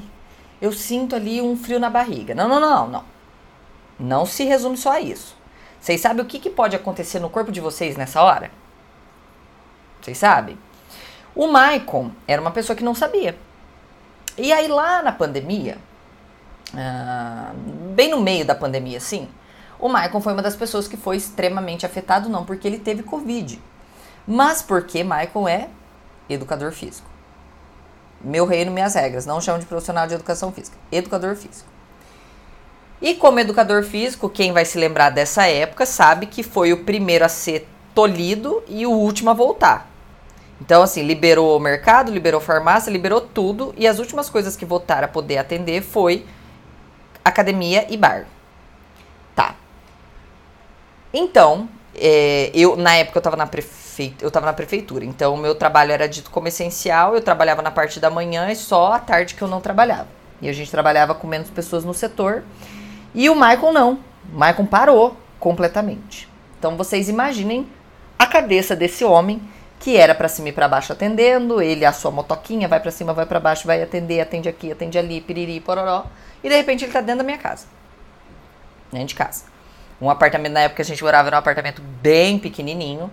eu 0.62 0.72
sinto 0.72 1.15
ali 1.15 1.42
um 1.42 1.56
frio 1.56 1.80
na 1.80 1.89
barriga. 1.89 2.34
Não, 2.34 2.48
não, 2.48 2.60
não, 2.60 2.88
não. 2.88 3.03
Não 4.00 4.25
se 4.25 4.44
resume 4.46 4.77
só 4.77 4.94
a 4.94 5.01
isso. 5.01 5.36
Vocês 5.80 6.01
sabem 6.01 6.24
o 6.24 6.27
que, 6.27 6.39
que 6.39 6.50
pode 6.50 6.75
acontecer 6.75 7.20
no 7.20 7.30
corpo 7.30 7.51
de 7.51 7.60
vocês 7.60 7.96
nessa 7.96 8.22
hora? 8.24 8.50
Vocês 10.01 10.18
sabem? 10.18 10.58
O 11.36 11.48
Maicon 11.48 12.12
era 12.27 12.42
uma 12.42 12.51
pessoa 12.51 12.75
que 12.75 12.84
não 12.84 12.96
sabia. 12.96 13.38
E 14.38 14.51
aí 14.51 14.68
lá 14.68 15.03
na 15.03 15.12
pandemia, 15.12 15.77
ah, 16.74 17.51
bem 17.94 18.10
no 18.10 18.22
meio 18.22 18.46
da 18.46 18.56
pandemia, 18.56 18.98
assim, 18.98 19.27
o 19.84 19.90
Michael 19.90 20.22
foi 20.22 20.32
uma 20.32 20.42
das 20.42 20.56
pessoas 20.56 20.88
que 20.88 20.96
foi 20.96 21.18
extremamente 21.18 21.86
afetado, 21.86 22.30
não 22.30 22.46
porque 22.46 22.66
ele 22.66 22.80
teve 22.80 23.04
Covid, 23.04 23.62
mas 24.25 24.62
porque 24.62 25.04
Michael 25.04 25.46
é 25.50 25.68
educador 26.30 26.72
físico. 26.72 27.06
Meu 28.22 28.46
reino, 28.46 28.72
minhas 28.72 28.96
regras. 28.96 29.25
Não 29.25 29.42
chamo 29.42 29.60
de 29.60 29.66
profissional 29.66 30.08
de 30.08 30.13
educação 30.13 30.54
física. 30.54 30.78
Educador 30.90 31.36
físico. 31.36 31.68
E 33.02 33.13
como 33.16 33.42
educador 33.42 33.84
físico, 33.84 34.30
quem 34.30 34.54
vai 34.54 34.63
se 34.63 34.78
lembrar 34.78 35.10
dessa 35.10 35.48
época 35.48 35.86
sabe 35.86 36.28
que 36.28 36.44
foi 36.44 36.72
o 36.72 36.86
primeiro 36.86 37.25
a 37.25 37.30
ser 37.30 37.68
tolhido 37.94 38.63
e 38.70 38.86
o 38.86 38.92
último 38.92 39.32
a 39.32 39.34
voltar. 39.34 39.92
Então, 40.62 40.82
assim, 40.82 41.04
liberou 41.04 41.58
o 41.58 41.60
mercado, 41.60 42.10
liberou 42.10 42.40
farmácia, 42.40 42.90
liberou 42.90 43.20
tudo. 43.20 43.75
E 43.78 43.86
as 43.86 44.00
últimas 44.00 44.30
coisas 44.30 44.56
que 44.56 44.63
voltaram 44.63 45.04
a 45.04 45.10
poder 45.10 45.40
atender 45.40 45.82
foi 45.82 46.25
academia 47.25 47.86
e 47.90 47.98
bar. 47.98 48.28
Então, 51.13 51.70
é, 51.96 52.50
eu 52.53 52.75
na 52.75 52.96
época 52.96 53.17
eu 53.17 53.20
estava 53.20 53.38
na 53.38 53.46
prefeitura, 53.46 54.25
eu 54.25 54.32
tava 54.32 54.46
na 54.48 54.53
prefeitura. 54.53 55.05
Então, 55.05 55.38
meu 55.38 55.53
trabalho 55.53 55.91
era 55.91 56.08
dito 56.08 56.32
como 56.32 56.48
essencial. 56.48 57.13
Eu 57.13 57.22
trabalhava 57.22 57.62
na 57.62 57.70
parte 57.70 58.00
da 58.00 58.10
manhã 58.10 58.51
e 58.51 58.55
só 58.55 58.93
à 58.93 59.00
tarde 59.00 59.36
que 59.36 59.41
eu 59.41 59.48
não 59.48 59.62
trabalhava. 59.62 60.08
E 60.41 60.50
a 60.50 60.53
gente 60.53 60.72
trabalhava 60.72 61.13
com 61.13 61.27
menos 61.27 61.50
pessoas 61.50 61.86
no 61.86 61.93
setor. 61.93 62.43
E 63.13 63.29
o 63.29 63.36
Michael 63.36 63.72
não. 63.72 64.00
O 64.34 64.34
Michael 64.34 64.65
parou 64.65 65.17
completamente. 65.39 66.27
Então, 66.58 66.75
vocês 66.75 67.08
imaginem 67.08 67.67
a 68.17 68.25
cabeça 68.25 68.75
desse 68.75 69.05
homem 69.05 69.41
que 69.79 69.98
era 69.98 70.15
para 70.15 70.29
cima 70.29 70.48
e 70.48 70.51
para 70.53 70.65
baixo 70.65 70.93
atendendo, 70.93 71.62
ele 71.62 71.84
a 71.84 71.91
sua 71.91 72.10
motoquinha 72.10 72.70
vai 72.70 72.79
para 72.79 72.89
cima, 72.89 73.12
vai 73.12 73.25
para 73.25 73.38
baixo, 73.38 73.67
vai 73.67 73.84
atender, 73.84 74.22
atende 74.22 74.48
aqui, 74.48 74.72
atende 74.72 74.98
ali, 74.98 75.20
piriri, 75.20 75.60
pororó, 75.60 76.05
e 76.41 76.48
de 76.48 76.55
repente 76.55 76.86
ele 76.86 76.93
tá 76.93 77.01
dentro 77.01 77.17
da 77.17 77.24
minha 77.25 77.38
casa. 77.38 77.65
Dentro 78.89 79.08
de 79.08 79.15
casa. 79.15 79.53
Um 80.04 80.10
apartamento, 80.10 80.52
na 80.52 80.60
época 80.60 80.82
a 80.82 80.86
gente 80.86 81.02
morava 81.02 81.32
num 81.32 81.38
apartamento 81.38 81.82
bem 81.82 82.38
pequenininho, 82.38 83.10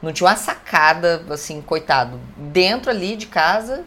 não 0.00 0.14
tinha 0.14 0.30
uma 0.30 0.34
sacada, 0.34 1.22
assim, 1.28 1.60
coitado, 1.60 2.18
dentro 2.38 2.90
ali 2.90 3.16
de 3.16 3.26
casa, 3.26 3.84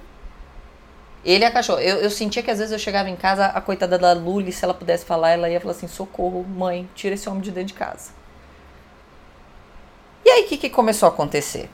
ele 1.25 1.43
a 1.43 1.51
cachorra. 1.51 1.81
Eu, 1.81 1.97
eu 1.97 2.11
sentia 2.11 2.43
que 2.43 2.51
às 2.51 2.59
vezes 2.59 2.71
eu 2.71 2.77
chegava 2.77 3.09
em 3.09 3.15
casa, 3.15 3.47
a 3.47 3.59
coitada 3.59 3.97
da 3.97 4.13
Luli, 4.13 4.51
se 4.51 4.63
ela 4.63 4.75
pudesse 4.75 5.03
falar, 5.03 5.31
ela 5.31 5.49
ia 5.49 5.59
falar 5.59 5.71
assim: 5.71 5.87
socorro, 5.87 6.43
mãe, 6.43 6.87
tira 6.93 7.15
esse 7.15 7.27
homem 7.27 7.41
de 7.41 7.49
dentro 7.49 7.69
de 7.69 7.73
casa. 7.73 8.11
E 10.23 10.29
aí, 10.29 10.43
o 10.43 10.47
que, 10.47 10.57
que 10.57 10.69
começou 10.69 11.07
a 11.07 11.11
acontecer? 11.11 11.67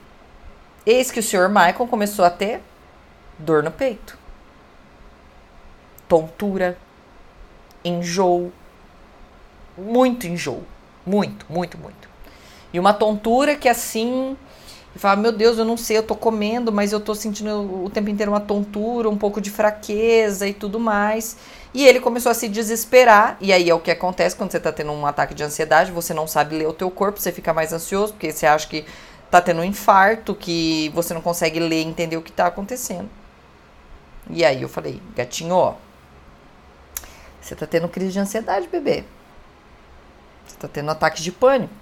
Eis 0.86 1.10
que 1.10 1.20
o 1.20 1.22
senhor 1.22 1.50
Michael 1.50 1.86
começou 1.86 2.24
a 2.24 2.30
ter 2.30 2.62
dor 3.38 3.62
no 3.62 3.70
peito, 3.70 4.18
tontura, 6.08 6.78
enjoo, 7.84 8.50
muito 9.76 10.26
enjoo, 10.26 10.62
muito, 11.06 11.46
muito, 11.48 11.78
muito. 11.78 12.08
E 12.72 12.80
uma 12.80 12.92
tontura 12.92 13.54
que 13.54 13.68
assim, 13.68 14.36
eu 14.94 15.00
falava, 15.00 15.20
meu 15.20 15.32
Deus, 15.32 15.58
eu 15.58 15.64
não 15.64 15.76
sei, 15.76 15.98
eu 15.98 16.02
tô 16.02 16.14
comendo, 16.14 16.70
mas 16.70 16.92
eu 16.92 17.00
tô 17.00 17.14
sentindo 17.14 17.84
o 17.84 17.90
tempo 17.90 18.10
inteiro 18.10 18.32
uma 18.32 18.40
tontura, 18.40 19.08
um 19.08 19.16
pouco 19.16 19.40
de 19.40 19.50
fraqueza 19.50 20.46
e 20.46 20.52
tudo 20.52 20.78
mais. 20.78 21.36
E 21.74 21.86
ele 21.86 22.00
começou 22.00 22.30
a 22.30 22.34
se 22.34 22.48
desesperar, 22.48 23.36
e 23.40 23.52
aí 23.52 23.70
é 23.70 23.74
o 23.74 23.80
que 23.80 23.90
acontece 23.90 24.36
quando 24.36 24.52
você 24.52 24.60
tá 24.60 24.70
tendo 24.70 24.92
um 24.92 25.06
ataque 25.06 25.34
de 25.34 25.42
ansiedade, 25.42 25.90
você 25.90 26.12
não 26.12 26.26
sabe 26.26 26.56
ler 26.56 26.68
o 26.68 26.72
teu 26.72 26.90
corpo, 26.90 27.18
você 27.18 27.32
fica 27.32 27.54
mais 27.54 27.72
ansioso, 27.72 28.12
porque 28.12 28.30
você 28.30 28.46
acha 28.46 28.68
que 28.68 28.84
tá 29.30 29.40
tendo 29.40 29.62
um 29.62 29.64
infarto, 29.64 30.34
que 30.34 30.90
você 30.94 31.14
não 31.14 31.22
consegue 31.22 31.58
ler 31.58 31.80
e 31.80 31.86
entender 31.86 32.18
o 32.18 32.22
que 32.22 32.30
tá 32.30 32.46
acontecendo. 32.46 33.08
E 34.28 34.44
aí 34.44 34.60
eu 34.60 34.68
falei, 34.68 35.00
gatinho, 35.16 35.54
ó, 35.54 35.74
você 37.40 37.56
tá 37.56 37.66
tendo 37.66 37.88
crise 37.88 38.12
de 38.12 38.18
ansiedade, 38.18 38.68
bebê. 38.68 39.04
Tá 40.62 40.68
tendo 40.72 40.90
ataques 40.90 41.22
de 41.22 41.32
pânico. 41.32 41.74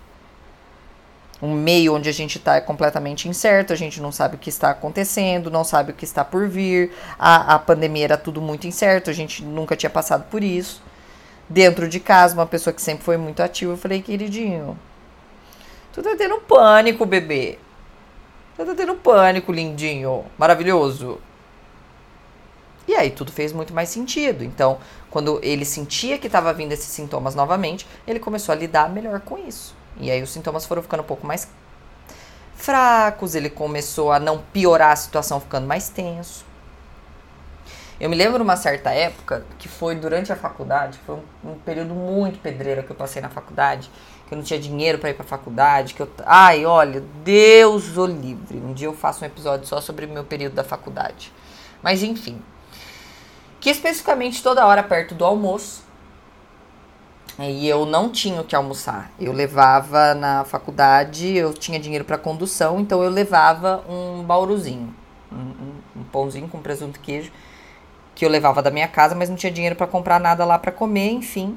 Um 1.42 1.54
meio 1.54 1.94
onde 1.94 2.08
a 2.08 2.12
gente 2.12 2.38
tá 2.38 2.56
é 2.56 2.60
completamente 2.60 3.28
incerto, 3.28 3.72
a 3.72 3.76
gente 3.76 4.00
não 4.00 4.12
sabe 4.12 4.36
o 4.36 4.38
que 4.38 4.50
está 4.50 4.70
acontecendo, 4.70 5.50
não 5.50 5.64
sabe 5.64 5.92
o 5.92 5.94
que 5.94 6.04
está 6.04 6.24
por 6.24 6.48
vir. 6.48 6.92
A, 7.18 7.54
a 7.54 7.58
pandemia 7.58 8.04
era 8.04 8.16
tudo 8.16 8.42
muito 8.42 8.66
incerto, 8.66 9.08
a 9.08 9.12
gente 9.12 9.42
nunca 9.42 9.76
tinha 9.76 9.88
passado 9.88 10.24
por 10.30 10.42
isso. 10.42 10.82
Dentro 11.48 11.88
de 11.88 11.98
casa, 12.00 12.34
uma 12.34 12.46
pessoa 12.46 12.72
que 12.74 12.82
sempre 12.82 13.04
foi 13.04 13.16
muito 13.16 13.42
ativa, 13.42 13.72
eu 13.72 13.76
falei, 13.76 14.02
queridinho, 14.02 14.78
Tu 15.92 16.02
tá 16.02 16.14
tendo 16.16 16.38
pânico, 16.38 17.04
bebê. 17.04 17.58
Tu 18.56 18.64
tá 18.64 18.74
tendo 18.74 18.94
pânico, 18.94 19.52
lindinho. 19.52 20.24
Maravilhoso. 20.38 21.20
E 22.86 22.94
aí 22.94 23.10
tudo 23.10 23.32
fez 23.32 23.52
muito 23.52 23.74
mais 23.74 23.88
sentido. 23.88 24.44
Então, 24.44 24.78
quando 25.10 25.40
ele 25.42 25.64
sentia 25.64 26.18
que 26.18 26.26
estava 26.26 26.52
vindo 26.52 26.72
esses 26.72 26.86
sintomas 26.86 27.34
novamente, 27.34 27.86
ele 28.06 28.20
começou 28.20 28.52
a 28.52 28.56
lidar 28.56 28.88
melhor 28.88 29.20
com 29.20 29.36
isso. 29.36 29.74
E 29.96 30.10
aí 30.10 30.22
os 30.22 30.30
sintomas 30.30 30.64
foram 30.64 30.82
ficando 30.82 31.00
um 31.00 31.06
pouco 31.06 31.26
mais 31.26 31.48
fracos, 32.54 33.34
ele 33.34 33.50
começou 33.50 34.12
a 34.12 34.20
não 34.20 34.38
piorar 34.52 34.92
a 34.92 34.96
situação 34.96 35.40
ficando 35.40 35.66
mais 35.66 35.88
tenso. 35.88 36.44
Eu 37.98 38.08
me 38.08 38.16
lembro 38.16 38.42
uma 38.42 38.56
certa 38.56 38.90
época, 38.90 39.44
que 39.58 39.68
foi 39.68 39.94
durante 39.94 40.32
a 40.32 40.36
faculdade, 40.36 40.98
foi 41.04 41.16
um, 41.16 41.50
um 41.52 41.58
período 41.58 41.94
muito 41.94 42.38
pedreiro 42.38 42.82
que 42.82 42.90
eu 42.90 42.96
passei 42.96 43.20
na 43.20 43.28
faculdade, 43.28 43.90
que 44.26 44.32
eu 44.32 44.38
não 44.38 44.42
tinha 44.42 44.58
dinheiro 44.58 44.98
para 44.98 45.10
ir 45.10 45.14
para 45.14 45.24
faculdade, 45.24 45.92
que 45.92 46.00
eu, 46.00 46.08
ai, 46.24 46.64
olha, 46.64 47.02
Deus 47.22 47.96
o 47.98 48.06
livre. 48.06 48.56
Um 48.56 48.72
dia 48.72 48.86
eu 48.86 48.94
faço 48.94 49.22
um 49.22 49.26
episódio 49.26 49.66
só 49.66 49.82
sobre 49.82 50.06
o 50.06 50.08
meu 50.08 50.24
período 50.24 50.54
da 50.54 50.64
faculdade. 50.64 51.30
Mas 51.82 52.02
enfim, 52.02 52.40
que 53.60 53.70
especificamente 53.70 54.42
toda 54.42 54.66
hora 54.66 54.82
perto 54.82 55.14
do 55.14 55.24
almoço, 55.24 55.84
e 57.38 57.68
eu 57.68 57.86
não 57.86 58.10
tinha 58.10 58.40
o 58.40 58.44
que 58.44 58.54
almoçar. 58.54 59.10
Eu 59.18 59.32
levava 59.32 60.14
na 60.14 60.44
faculdade, 60.44 61.36
eu 61.36 61.54
tinha 61.54 61.78
dinheiro 61.78 62.04
para 62.04 62.18
condução, 62.18 62.80
então 62.80 63.02
eu 63.02 63.10
levava 63.10 63.84
um 63.88 64.22
bauruzinho, 64.22 64.94
um, 65.32 66.00
um, 66.00 66.04
pãozinho 66.04 66.48
com 66.48 66.60
presunto 66.60 66.98
e 66.98 67.02
queijo, 67.02 67.32
que 68.14 68.24
eu 68.24 68.28
levava 68.28 68.60
da 68.60 68.70
minha 68.70 68.88
casa, 68.88 69.14
mas 69.14 69.28
não 69.28 69.36
tinha 69.36 69.52
dinheiro 69.52 69.76
para 69.76 69.86
comprar 69.86 70.18
nada 70.18 70.44
lá 70.44 70.58
para 70.58 70.72
comer, 70.72 71.12
enfim. 71.12 71.56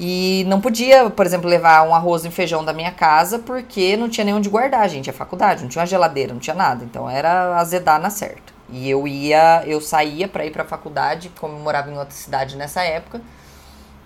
E 0.00 0.44
não 0.46 0.60
podia, 0.60 1.10
por 1.10 1.26
exemplo, 1.26 1.50
levar 1.50 1.82
um 1.82 1.94
arroz 1.94 2.24
e 2.24 2.30
feijão 2.30 2.64
da 2.64 2.72
minha 2.72 2.92
casa 2.92 3.40
porque 3.40 3.96
não 3.96 4.08
tinha 4.08 4.24
nem 4.24 4.32
onde 4.32 4.48
guardar, 4.48 4.88
gente. 4.88 5.10
É 5.10 5.12
faculdade, 5.12 5.62
não 5.62 5.68
tinha 5.68 5.82
uma 5.82 5.86
geladeira, 5.86 6.32
não 6.32 6.40
tinha 6.40 6.54
nada. 6.54 6.84
Então 6.84 7.10
era 7.10 7.56
azedar 7.56 8.00
na 8.00 8.08
certa. 8.08 8.57
E 8.68 8.88
eu 8.88 9.08
ia, 9.08 9.62
eu 9.66 9.80
saía 9.80 10.28
para 10.28 10.44
ir 10.44 10.50
para 10.50 10.62
a 10.62 10.66
faculdade, 10.66 11.30
como 11.40 11.56
eu 11.56 11.60
morava 11.60 11.90
em 11.90 11.98
outra 11.98 12.14
cidade 12.14 12.56
nessa 12.56 12.82
época, 12.82 13.20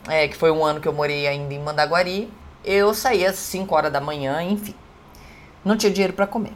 é, 0.08 0.28
que 0.28 0.36
foi 0.36 0.50
um 0.50 0.64
ano 0.64 0.80
que 0.80 0.86
eu 0.86 0.92
morei 0.92 1.26
ainda 1.26 1.52
em 1.52 1.58
Mandaguari. 1.58 2.32
Eu 2.64 2.94
saía 2.94 3.30
às 3.30 3.36
5 3.36 3.74
horas 3.74 3.92
da 3.92 4.00
manhã, 4.00 4.42
enfim. 4.42 4.74
Não 5.64 5.76
tinha 5.76 5.92
dinheiro 5.92 6.12
para 6.12 6.26
comer. 6.26 6.52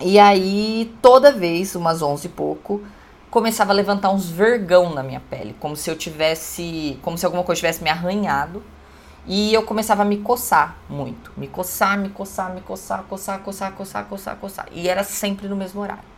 E 0.00 0.18
aí, 0.18 0.94
toda 1.00 1.32
vez, 1.32 1.74
umas 1.74 2.02
11 2.02 2.26
e 2.26 2.30
pouco, 2.30 2.82
começava 3.30 3.72
a 3.72 3.74
levantar 3.74 4.10
uns 4.10 4.28
vergão 4.28 4.92
na 4.92 5.02
minha 5.02 5.20
pele, 5.20 5.56
como 5.58 5.76
se 5.76 5.90
eu 5.90 5.96
tivesse, 5.96 6.98
como 7.02 7.16
se 7.16 7.24
alguma 7.24 7.42
coisa 7.42 7.60
tivesse 7.60 7.82
me 7.82 7.90
arranhado. 7.90 8.62
E 9.26 9.54
eu 9.54 9.62
começava 9.62 10.02
a 10.02 10.04
me 10.04 10.18
coçar 10.18 10.76
muito, 10.88 11.32
me 11.36 11.48
coçar, 11.48 11.98
me 11.98 12.10
coçar, 12.10 12.54
me 12.54 12.60
coçar, 12.60 13.04
coçar, 13.04 13.40
coçar, 13.40 13.72
coçar, 13.72 14.04
coçar, 14.04 14.36
coçar. 14.36 14.68
E 14.70 14.86
era 14.86 15.02
sempre 15.02 15.48
no 15.48 15.56
mesmo 15.56 15.80
horário. 15.80 16.13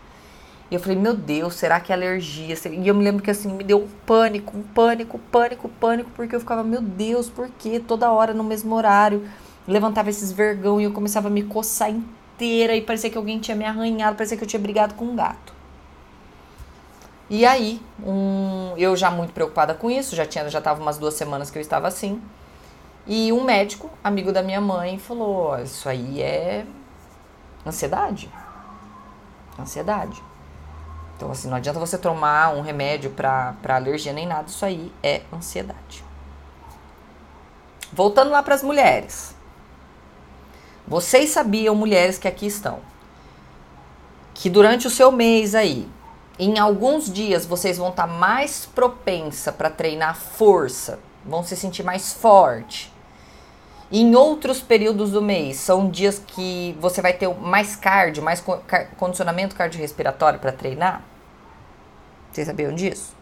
E 0.71 0.75
eu 0.75 0.81
falei, 0.81 0.97
meu 0.97 1.15
Deus, 1.15 1.55
será 1.55 1.79
que 1.79 1.93
é 1.93 1.95
alergia? 1.95 2.57
E 2.73 2.89
eu 2.89 2.95
me 2.95 3.05
lembro 3.05 3.23
que 3.23 3.31
assim, 3.31 3.53
me 3.53 3.63
deu 3.63 3.79
um 3.79 3.89
pânico, 4.05 4.57
um 4.57 4.63
pânico, 4.63 5.19
pânico, 5.31 5.69
pânico, 5.69 6.11
porque 6.17 6.35
eu 6.35 6.41
ficava, 6.41 6.65
meu 6.65 6.81
Deus, 6.81 7.31
por 7.31 7.49
que 7.49 7.79
toda 7.79 8.11
hora 8.11 8.35
no 8.35 8.43
mesmo 8.43 8.75
horário? 8.75 9.29
Levantava 9.67 10.11
esses 10.11 10.33
vergão 10.33 10.81
e 10.81 10.85
eu 10.85 10.93
começava 10.93 11.29
a 11.29 11.31
me 11.31 11.45
coçar 11.45 11.91
inteira 11.91 12.75
e 12.75 12.81
parecia 12.81 13.11
que 13.11 13.17
alguém 13.17 13.39
tinha 13.39 13.57
me 13.57 13.65
arranhado, 13.65 14.17
parecia 14.17 14.37
que 14.37 14.43
eu 14.43 14.49
tinha 14.49 14.61
brigado 14.61 14.95
com 14.95 15.05
um 15.05 15.15
gato. 15.15 15.55
E 17.31 17.45
aí, 17.45 17.81
um, 18.05 18.73
eu 18.77 18.97
já 18.97 19.11
muito 19.11 19.33
preocupada 19.33 19.75
com 19.75 19.91
isso, 19.91 20.15
já 20.17 20.27
tinha, 20.27 20.49
já 20.49 20.61
tava 20.61 20.81
umas 20.81 20.99
duas 20.99 21.15
semanas 21.15 21.51
que 21.51 21.59
eu 21.59 21.63
estava 21.63 21.89
assim. 21.89 22.21
E 23.07 23.33
um 23.33 23.45
médico, 23.45 23.89
amigo 24.03 24.33
da 24.33 24.43
minha 24.43 24.61
mãe, 24.61 24.99
falou: 24.99 25.59
Isso 25.59 25.89
aí 25.89 26.21
é 26.23 26.67
ansiedade. 27.65 28.29
Ansiedade. 29.59 30.23
Então, 31.17 31.31
assim, 31.31 31.49
não 31.49 31.57
adianta 31.57 31.81
você 31.81 31.97
tomar 31.97 32.55
um 32.55 32.61
remédio 32.61 33.11
para 33.11 33.57
alergia 33.69 34.13
nem 34.13 34.27
nada, 34.27 34.49
isso 34.49 34.65
aí 34.65 34.93
é 35.03 35.23
ansiedade. 35.33 36.05
Voltando 37.91 38.31
lá 38.31 38.43
para 38.43 38.55
as 38.55 38.63
mulheres. 38.63 39.35
Vocês 40.87 41.31
sabiam, 41.31 41.75
mulheres 41.75 42.19
que 42.19 42.29
aqui 42.29 42.47
estão, 42.47 42.81
que 44.35 44.51
durante 44.51 44.87
o 44.87 44.91
seu 44.91 45.11
mês 45.11 45.55
aí, 45.55 45.89
em 46.39 46.59
alguns 46.59 47.11
dias 47.11 47.47
vocês 47.47 47.79
vão 47.79 47.89
estar 47.89 48.07
tá 48.07 48.13
mais 48.13 48.67
propensa 48.67 49.51
para 49.51 49.71
treinar 49.71 50.17
força, 50.17 51.01
vão 51.25 51.43
se 51.43 51.57
sentir 51.57 51.83
mais 51.83 52.13
forte. 52.13 52.93
Em 53.91 54.17
outros 54.17 54.61
períodos 54.61 55.13
do 55.13 55.23
mês, 55.23 55.59
são 55.59 55.89
dias 55.89 56.19
que 56.19 56.77
você 56.81 57.01
vai 57.01 57.13
ter 57.13 57.29
mais 57.29 57.77
cardio, 57.77 58.23
mais 58.23 58.45
condicionamento 58.97 59.55
cardiorrespiratório 59.55 60.41
para 60.41 60.51
treinar? 60.51 61.03
Vocês 62.33 62.49
sabiam 62.49 62.75
disso? 62.75 63.15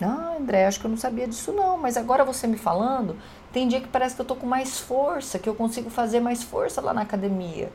Não, 0.00 0.38
André, 0.38 0.64
acho 0.66 0.80
que 0.80 0.86
eu 0.86 0.90
não 0.90 0.96
sabia 0.96 1.26
disso 1.28 1.52
não, 1.52 1.76
mas 1.76 1.96
agora 1.96 2.24
você 2.24 2.46
me 2.46 2.56
falando, 2.56 3.16
tem 3.52 3.68
dia 3.68 3.80
que 3.80 3.88
parece 3.88 4.14
que 4.14 4.20
eu 4.20 4.24
tô 4.24 4.34
com 4.34 4.46
mais 4.46 4.78
força, 4.78 5.38
que 5.38 5.48
eu 5.48 5.54
consigo 5.54 5.90
fazer 5.90 6.20
mais 6.20 6.42
força 6.42 6.80
lá 6.80 6.94
na 6.94 7.02
academia. 7.02 7.70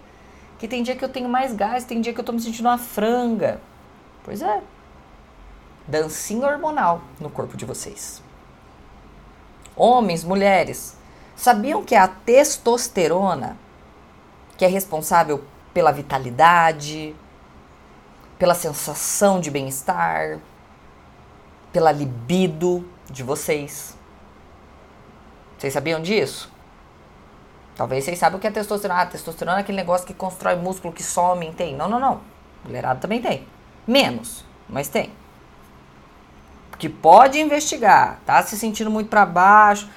Que 0.57 0.67
tem 0.67 0.81
dia 0.81 0.95
que 0.95 1.03
eu 1.03 1.09
tenho 1.09 1.27
mais 1.27 1.53
gás, 1.53 1.83
tem 1.83 2.01
dia 2.01 2.13
que 2.13 2.19
eu 2.19 2.23
tô 2.23 2.31
me 2.31 2.39
sentindo 2.39 2.67
uma 2.67 2.77
franga. 2.77 3.59
Pois 4.23 4.41
é. 4.41 4.61
Dancinha 5.85 6.47
hormonal 6.47 7.01
no 7.19 7.29
corpo 7.29 7.57
de 7.57 7.65
vocês. 7.65 8.23
Homens, 9.75 10.23
mulheres, 10.23 10.97
sabiam 11.35 11.83
que 11.83 11.95
a 11.95 12.07
testosterona, 12.07 13.57
que 14.57 14.65
é 14.65 14.67
responsável 14.67 15.43
pela 15.73 15.91
vitalidade, 15.91 17.15
pela 18.37 18.53
sensação 18.53 19.39
de 19.39 19.49
bem-estar, 19.49 20.39
pela 21.71 21.91
libido 21.91 22.87
de 23.09 23.23
vocês. 23.23 23.97
Vocês 25.57 25.73
sabiam 25.73 26.01
disso? 26.01 26.51
Talvez 27.75 28.03
vocês 28.03 28.19
saibam 28.19 28.37
o 28.37 28.41
que 28.41 28.47
é 28.47 28.51
testosterona. 28.51 29.01
Ah, 29.01 29.05
testosterona 29.05 29.57
é 29.57 29.61
aquele 29.61 29.77
negócio 29.77 30.05
que 30.05 30.13
constrói 30.13 30.55
músculo, 30.55 30.93
que 30.93 31.01
some, 31.01 31.51
tem. 31.53 31.75
Não, 31.75 31.87
não, 31.89 31.99
não. 31.99 32.21
Mulherada 32.63 32.99
também 32.99 33.21
tem. 33.21 33.47
Menos, 33.87 34.45
mas 34.69 34.87
tem. 34.87 35.11
Que 36.77 36.87
pode 36.87 37.39
investigar, 37.39 38.19
tá 38.25 38.43
se 38.43 38.57
sentindo 38.57 38.91
muito 38.91 39.09
para 39.09 39.25
baixo, 39.25 39.89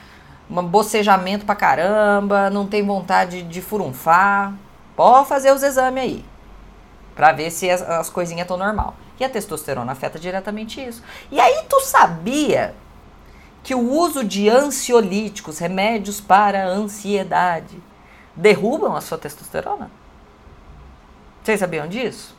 um 0.51 0.63
bocejamento 0.63 1.45
pra 1.45 1.55
caramba, 1.55 2.51
não 2.51 2.67
tem 2.67 2.85
vontade 2.85 3.43
de 3.43 3.61
furunfar. 3.61 4.55
Pode 4.95 5.29
fazer 5.29 5.53
os 5.53 5.63
exames 5.63 6.03
aí. 6.03 6.25
Pra 7.15 7.33
ver 7.33 7.51
se 7.51 7.69
as, 7.69 7.83
as 7.83 8.11
coisinhas 8.11 8.43
estão 8.43 8.57
normal. 8.57 8.95
E 9.19 9.25
a 9.25 9.29
testosterona 9.29 9.93
afeta 9.93 10.19
diretamente 10.19 10.81
isso. 10.81 11.03
E 11.31 11.41
aí 11.41 11.65
tu 11.69 11.81
sabia 11.81 12.75
que 13.63 13.75
o 13.75 13.91
uso 13.91 14.23
de 14.23 14.49
ansiolíticos, 14.49 15.59
remédios 15.59 16.21
para 16.21 16.67
ansiedade, 16.67 17.83
derrubam 18.35 18.95
a 18.95 19.01
sua 19.01 19.19
testosterona? 19.19 19.91
Vocês 21.43 21.59
sabiam 21.59 21.89
disso? 21.89 22.37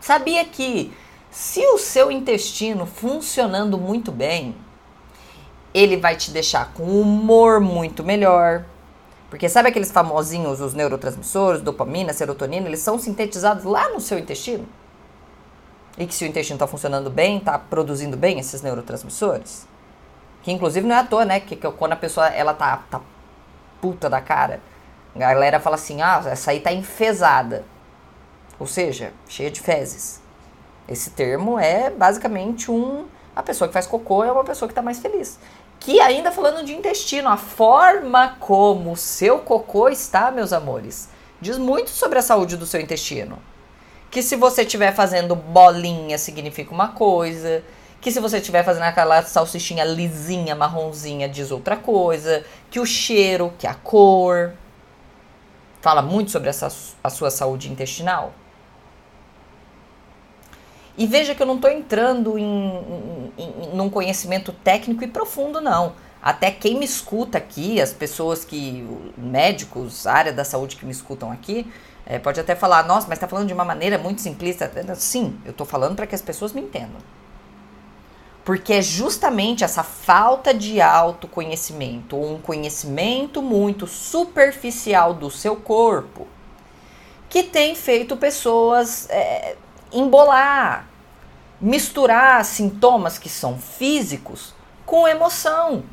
Sabia 0.00 0.44
que 0.44 0.92
se 1.30 1.64
o 1.68 1.78
seu 1.78 2.10
intestino 2.10 2.84
funcionando 2.84 3.78
muito 3.78 4.12
bem, 4.12 4.54
ele 5.74 5.96
vai 5.96 6.16
te 6.16 6.30
deixar 6.30 6.72
com 6.72 6.84
humor 6.84 7.60
muito 7.60 8.04
melhor. 8.04 8.64
Porque 9.30 9.48
sabe 9.48 9.70
aqueles 9.70 9.90
famosinhos, 9.90 10.60
os 10.60 10.74
neurotransmissores, 10.74 11.62
dopamina, 11.62 12.12
serotonina, 12.12 12.66
eles 12.68 12.80
são 12.80 12.98
sintetizados 12.98 13.64
lá 13.64 13.88
no 13.88 13.98
seu 13.98 14.18
intestino? 14.18 14.66
E 15.96 16.06
que 16.06 16.14
se 16.14 16.24
o 16.24 16.28
intestino 16.28 16.56
está 16.56 16.66
funcionando 16.66 17.08
bem, 17.08 17.38
está 17.38 17.58
produzindo 17.58 18.16
bem 18.16 18.38
esses 18.38 18.60
neurotransmissores? 18.62 19.66
Que 20.42 20.52
inclusive 20.52 20.86
não 20.86 20.94
é 20.94 20.98
à 20.98 21.04
toa, 21.04 21.24
né? 21.24 21.40
Que, 21.40 21.56
que 21.56 21.70
quando 21.72 21.92
a 21.92 21.96
pessoa 21.96 22.28
ela 22.28 22.52
tá, 22.52 22.82
tá 22.90 23.00
puta 23.80 24.10
da 24.10 24.20
cara, 24.20 24.60
a 25.14 25.18
galera 25.18 25.60
fala 25.60 25.76
assim: 25.76 26.02
ah, 26.02 26.22
essa 26.26 26.50
aí 26.50 26.60
tá 26.60 26.72
enfesada. 26.72 27.64
Ou 28.58 28.66
seja, 28.66 29.12
cheia 29.28 29.50
de 29.50 29.60
fezes. 29.60 30.20
Esse 30.88 31.10
termo 31.10 31.58
é 31.58 31.90
basicamente 31.90 32.70
um. 32.70 33.06
A 33.34 33.42
pessoa 33.42 33.68
que 33.68 33.74
faz 33.74 33.86
cocô 33.86 34.24
é 34.24 34.30
uma 34.30 34.44
pessoa 34.44 34.68
que 34.68 34.72
está 34.72 34.82
mais 34.82 34.98
feliz. 34.98 35.38
Que 35.82 36.00
ainda 36.00 36.30
falando 36.30 36.64
de 36.64 36.72
intestino, 36.72 37.28
a 37.28 37.36
forma 37.36 38.36
como 38.38 38.92
o 38.92 38.96
seu 38.96 39.40
cocô 39.40 39.88
está, 39.88 40.30
meus 40.30 40.52
amores, 40.52 41.08
diz 41.40 41.58
muito 41.58 41.90
sobre 41.90 42.20
a 42.20 42.22
saúde 42.22 42.56
do 42.56 42.64
seu 42.64 42.80
intestino. 42.80 43.42
Que 44.08 44.22
se 44.22 44.36
você 44.36 44.62
estiver 44.62 44.94
fazendo 44.94 45.34
bolinha, 45.34 46.16
significa 46.18 46.72
uma 46.72 46.92
coisa. 46.92 47.64
Que 48.00 48.12
se 48.12 48.20
você 48.20 48.38
estiver 48.38 48.62
fazendo 48.64 48.84
aquela 48.84 49.22
salsichinha 49.24 49.82
lisinha, 49.82 50.54
marronzinha, 50.54 51.28
diz 51.28 51.50
outra 51.50 51.76
coisa. 51.76 52.44
Que 52.70 52.78
o 52.78 52.86
cheiro, 52.86 53.52
que 53.58 53.66
a 53.66 53.74
cor. 53.74 54.52
Fala 55.80 56.00
muito 56.00 56.30
sobre 56.30 56.48
essa, 56.48 56.68
a 57.02 57.10
sua 57.10 57.28
saúde 57.28 57.68
intestinal. 57.68 58.32
E 60.96 61.06
veja 61.06 61.34
que 61.34 61.42
eu 61.42 61.46
não 61.46 61.56
estou 61.56 61.70
entrando 61.70 62.38
em, 62.38 62.44
em, 62.44 63.32
em, 63.38 63.76
num 63.76 63.88
conhecimento 63.88 64.52
técnico 64.52 65.02
e 65.02 65.06
profundo, 65.06 65.60
não. 65.60 65.94
Até 66.22 66.50
quem 66.50 66.78
me 66.78 66.84
escuta 66.84 67.38
aqui, 67.38 67.80
as 67.80 67.92
pessoas 67.92 68.44
que, 68.44 68.86
médicos, 69.16 70.06
área 70.06 70.32
da 70.32 70.44
saúde 70.44 70.76
que 70.76 70.84
me 70.84 70.92
escutam 70.92 71.32
aqui, 71.32 71.66
é, 72.06 72.18
pode 72.18 72.38
até 72.38 72.54
falar, 72.54 72.86
nossa, 72.86 73.08
mas 73.08 73.16
está 73.16 73.26
falando 73.26 73.48
de 73.48 73.54
uma 73.54 73.64
maneira 73.64 73.98
muito 73.98 74.20
simplista. 74.20 74.70
Sim, 74.96 75.38
eu 75.44 75.50
estou 75.50 75.66
falando 75.66 75.96
para 75.96 76.06
que 76.06 76.14
as 76.14 76.22
pessoas 76.22 76.52
me 76.52 76.60
entendam. 76.60 77.00
Porque 78.44 78.72
é 78.72 78.82
justamente 78.82 79.64
essa 79.64 79.82
falta 79.82 80.52
de 80.52 80.80
autoconhecimento, 80.80 82.16
ou 82.16 82.34
um 82.34 82.40
conhecimento 82.40 83.40
muito 83.40 83.86
superficial 83.86 85.14
do 85.14 85.30
seu 85.30 85.56
corpo, 85.56 86.26
que 87.28 87.42
tem 87.42 87.74
feito 87.74 88.16
pessoas 88.16 89.08
é, 89.10 89.56
embolar, 89.92 90.86
misturar 91.60 92.44
sintomas 92.44 93.18
que 93.18 93.28
são 93.28 93.58
físicos 93.58 94.54
com 94.84 95.06
emoção. 95.06 95.84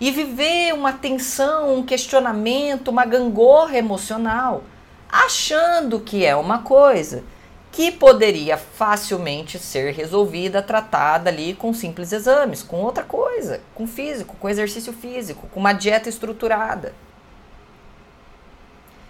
E 0.00 0.10
viver 0.10 0.72
uma 0.74 0.92
tensão, 0.92 1.74
um 1.74 1.82
questionamento, 1.84 2.88
uma 2.88 3.04
gangorra 3.04 3.76
emocional, 3.76 4.62
achando 5.10 5.98
que 5.98 6.24
é 6.24 6.36
uma 6.36 6.62
coisa 6.62 7.24
que 7.72 7.90
poderia 7.90 8.56
facilmente 8.56 9.58
ser 9.58 9.92
resolvida, 9.92 10.62
tratada 10.62 11.30
ali 11.30 11.52
com 11.52 11.74
simples 11.74 12.12
exames, 12.12 12.62
com 12.62 12.76
outra 12.82 13.02
coisa, 13.02 13.60
com 13.74 13.86
físico, 13.86 14.36
com 14.36 14.48
exercício 14.48 14.92
físico, 14.92 15.48
com 15.48 15.60
uma 15.60 15.72
dieta 15.72 16.08
estruturada 16.08 16.94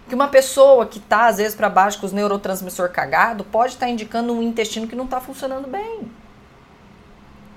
que 0.08 0.14
uma 0.14 0.28
pessoa 0.28 0.86
que 0.86 0.98
está 0.98 1.26
às 1.26 1.36
vezes 1.36 1.54
para 1.54 1.68
baixo 1.68 2.00
com 2.00 2.06
os 2.06 2.12
neurotransmissor 2.12 2.90
cagado 2.90 3.44
pode 3.44 3.74
estar 3.74 3.86
tá 3.86 3.92
indicando 3.92 4.32
um 4.32 4.42
intestino 4.42 4.88
que 4.88 4.96
não 4.96 5.04
está 5.04 5.20
funcionando 5.20 5.68
bem. 5.68 6.10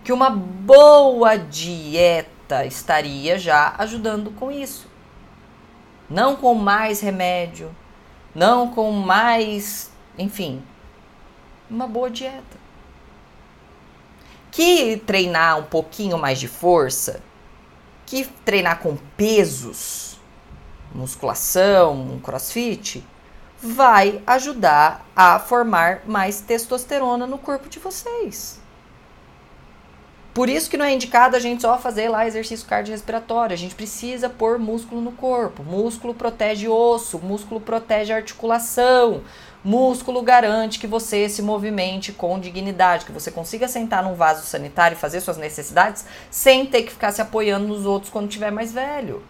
Que 0.03 0.11
uma 0.11 0.29
boa 0.29 1.37
dieta 1.37 2.65
estaria 2.65 3.39
já 3.39 3.73
ajudando 3.77 4.31
com 4.31 4.51
isso. 4.51 4.87
Não 6.09 6.35
com 6.35 6.53
mais 6.53 6.99
remédio, 6.99 7.73
não 8.35 8.67
com 8.67 8.91
mais, 8.91 9.89
enfim, 10.17 10.61
uma 11.69 11.87
boa 11.87 12.09
dieta. 12.09 12.59
Que 14.51 14.97
treinar 14.97 15.57
um 15.57 15.63
pouquinho 15.63 16.17
mais 16.17 16.37
de 16.37 16.49
força, 16.49 17.21
que 18.05 18.25
treinar 18.43 18.79
com 18.79 18.97
pesos, 19.15 20.19
musculação, 20.93 21.93
um 21.93 22.19
crossfit, 22.19 23.03
vai 23.61 24.21
ajudar 24.25 25.05
a 25.15 25.37
formar 25.37 26.01
mais 26.05 26.41
testosterona 26.41 27.27
no 27.27 27.37
corpo 27.37 27.69
de 27.69 27.79
vocês. 27.79 28.59
Por 30.33 30.47
isso 30.47 30.69
que 30.69 30.77
não 30.77 30.85
é 30.85 30.93
indicado 30.93 31.35
a 31.35 31.39
gente 31.39 31.61
só 31.61 31.77
fazer 31.77 32.07
lá 32.07 32.25
exercício 32.25 32.65
cardiorrespiratório. 32.65 33.53
A 33.53 33.57
gente 33.57 33.75
precisa 33.75 34.29
pôr 34.29 34.57
músculo 34.57 35.01
no 35.01 35.11
corpo. 35.11 35.61
Músculo 35.61 36.13
protege 36.13 36.69
osso, 36.69 37.19
músculo 37.19 37.59
protege 37.59 38.13
articulação. 38.13 39.21
Músculo 39.61 40.21
garante 40.21 40.79
que 40.79 40.87
você 40.87 41.27
se 41.27 41.41
movimente 41.41 42.13
com 42.13 42.39
dignidade, 42.39 43.05
que 43.05 43.11
você 43.11 43.29
consiga 43.29 43.67
sentar 43.67 44.01
num 44.03 44.15
vaso 44.15 44.45
sanitário 44.45 44.95
e 44.95 44.99
fazer 44.99 45.19
suas 45.19 45.37
necessidades 45.37 46.05
sem 46.31 46.65
ter 46.65 46.83
que 46.83 46.93
ficar 46.93 47.11
se 47.11 47.21
apoiando 47.21 47.67
nos 47.67 47.85
outros 47.85 48.11
quando 48.11 48.29
tiver 48.29 48.51
mais 48.51 48.71
velho 48.71 49.21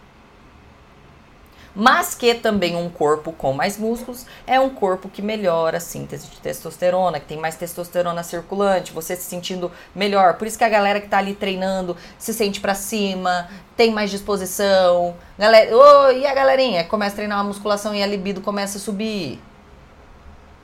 mas 1.76 2.14
que 2.14 2.34
também 2.36 2.76
um 2.76 2.90
corpo 2.90 3.32
com 3.32 3.54
mais 3.54 3.78
músculos 3.78 4.26
é 4.46 4.60
um 4.60 4.70
corpo 4.70 5.08
que 5.08 5.22
melhora 5.22 5.78
a 5.78 5.80
síntese 5.80 6.28
de 6.28 6.40
testosterona, 6.40 7.20
que 7.20 7.26
tem 7.28 7.38
mais 7.38 7.56
testosterona 7.56 8.24
circulante, 8.24 8.92
você 8.92 9.16
se 9.16 9.24
sentindo 9.24 9.72
melhor. 9.96 10.36
Por 10.36 10.48
isso 10.48 10.58
que 10.58 10.64
a 10.64 10.70
galera 10.70 11.00
que 11.00 11.08
tá 11.08 11.18
ali 11.18 11.34
treinando 11.34 11.96
se 12.18 12.34
sente 12.34 12.60
para 12.60 12.76
cima, 12.76 13.50
tem 13.76 13.92
mais 13.92 14.12
disposição. 14.12 15.16
Galera, 15.38 15.76
oh, 15.76 16.12
e 16.12 16.26
a 16.26 16.34
galerinha 16.34 16.84
começa 16.84 17.14
a 17.14 17.18
treinar 17.18 17.38
uma 17.38 17.46
musculação 17.46 17.96
e 17.96 18.04
a 18.04 18.08
libido 18.08 18.42
começa 18.42 18.78
a 18.78 18.82
subir. 18.82 19.40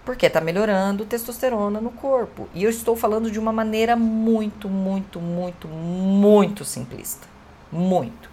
Porque 0.06 0.30
tá 0.30 0.40
melhorando 0.40 1.06
testosterona 1.06 1.82
no 1.82 1.92
corpo. 1.92 2.48
E 2.54 2.64
eu 2.64 2.70
estou 2.70 2.96
falando 2.96 3.30
de 3.30 3.40
uma 3.40 3.52
maneira 3.52 3.96
muito, 3.96 4.70
muito, 4.70 5.20
muito, 5.20 5.68
muito 5.68 6.64
simplista. 6.64 7.28
Muito. 7.72 8.30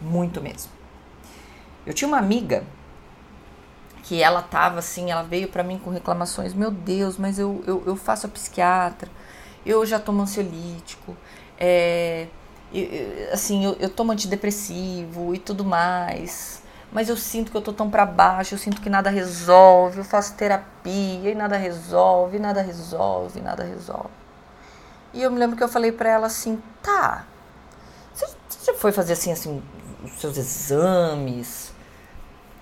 Muito 0.00 0.40
mesmo. 0.40 0.77
Eu 1.88 1.94
tinha 1.94 2.06
uma 2.06 2.18
amiga 2.18 2.64
que 4.02 4.22
ela 4.22 4.42
tava 4.42 4.78
assim, 4.78 5.10
ela 5.10 5.22
veio 5.22 5.48
para 5.48 5.64
mim 5.64 5.78
com 5.78 5.88
reclamações, 5.88 6.52
meu 6.52 6.70
Deus, 6.70 7.16
mas 7.16 7.38
eu, 7.38 7.64
eu, 7.66 7.82
eu 7.86 7.96
faço 7.96 8.26
a 8.26 8.28
psiquiatra, 8.28 9.08
eu 9.64 9.86
já 9.86 9.98
tomo 9.98 10.20
ansiolítico, 10.20 11.16
é, 11.58 12.26
eu, 12.74 13.32
assim, 13.32 13.64
eu, 13.64 13.74
eu 13.80 13.88
tomo 13.88 14.12
antidepressivo 14.12 15.34
e 15.34 15.38
tudo 15.38 15.64
mais, 15.64 16.62
mas 16.92 17.08
eu 17.08 17.16
sinto 17.16 17.50
que 17.50 17.56
eu 17.56 17.62
tô 17.62 17.72
tão 17.72 17.88
para 17.88 18.04
baixo, 18.04 18.54
eu 18.54 18.58
sinto 18.58 18.82
que 18.82 18.90
nada 18.90 19.08
resolve, 19.08 19.96
eu 19.96 20.04
faço 20.04 20.34
terapia 20.34 21.30
e 21.30 21.34
nada 21.34 21.56
resolve, 21.56 22.38
nada 22.38 22.60
resolve, 22.60 23.40
nada 23.40 23.64
resolve. 23.64 24.10
E 25.14 25.22
eu 25.22 25.30
me 25.30 25.38
lembro 25.38 25.56
que 25.56 25.64
eu 25.64 25.68
falei 25.68 25.90
para 25.90 26.10
ela 26.10 26.26
assim, 26.26 26.62
tá, 26.82 27.24
você, 28.12 28.74
foi 28.74 28.92
fazer 28.92 29.14
assim, 29.14 29.32
assim, 29.32 29.62
os 30.04 30.20
seus 30.20 30.36
exames, 30.36 31.72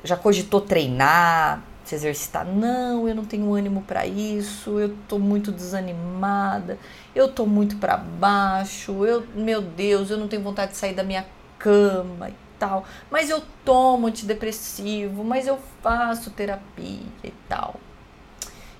já 0.06 0.16
cogitou 0.16 0.60
treinar, 0.60 1.62
se 1.84 1.94
exercitar. 1.94 2.44
Não, 2.44 3.08
eu 3.08 3.14
não 3.14 3.24
tenho 3.24 3.52
ânimo 3.54 3.82
para 3.82 4.06
isso, 4.06 4.78
eu 4.78 4.96
tô 5.08 5.18
muito 5.18 5.52
desanimada, 5.52 6.78
eu 7.14 7.28
tô 7.28 7.46
muito 7.46 7.76
para 7.76 7.96
baixo, 7.96 9.04
eu, 9.04 9.26
meu 9.34 9.60
Deus, 9.60 10.10
eu 10.10 10.18
não 10.18 10.28
tenho 10.28 10.42
vontade 10.42 10.72
de 10.72 10.78
sair 10.78 10.94
da 10.94 11.04
minha 11.04 11.24
cama 11.58 12.28
e 12.28 12.34
tal. 12.58 12.84
Mas 13.10 13.30
eu 13.30 13.42
tomo 13.64 14.06
antidepressivo, 14.06 15.22
mas 15.22 15.46
eu 15.46 15.58
faço 15.82 16.30
terapia 16.30 17.06
e 17.22 17.30
tal. 17.48 17.76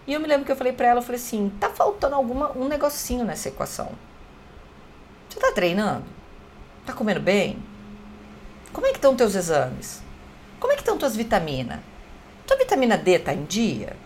E 0.06 0.12
eu 0.12 0.20
me 0.20 0.26
lembro 0.26 0.44
que 0.44 0.52
eu 0.52 0.56
falei 0.56 0.72
para 0.72 0.86
ela, 0.86 1.00
eu 1.00 1.04
falei 1.04 1.20
assim, 1.20 1.50
tá 1.60 1.70
faltando 1.70 2.14
alguma 2.14 2.52
um 2.56 2.68
negocinho 2.68 3.24
nessa 3.24 3.48
equação. 3.48 3.90
Você 5.28 5.40
tá 5.40 5.52
treinando? 5.52 6.04
Tá 6.84 6.92
comendo 6.92 7.20
bem? 7.20 7.58
Como 8.72 8.86
é 8.86 8.90
que 8.90 8.96
estão 8.96 9.16
teus 9.16 9.34
exames? 9.34 10.05
Como 10.58 10.72
é 10.72 10.76
que 10.76 10.82
estão 10.82 10.98
tuas 10.98 11.16
vitaminas? 11.16 11.80
Tua 12.46 12.56
vitamina 12.56 12.96
D 12.96 13.18
tá 13.18 13.34
em 13.34 13.44
dia? 13.44 13.96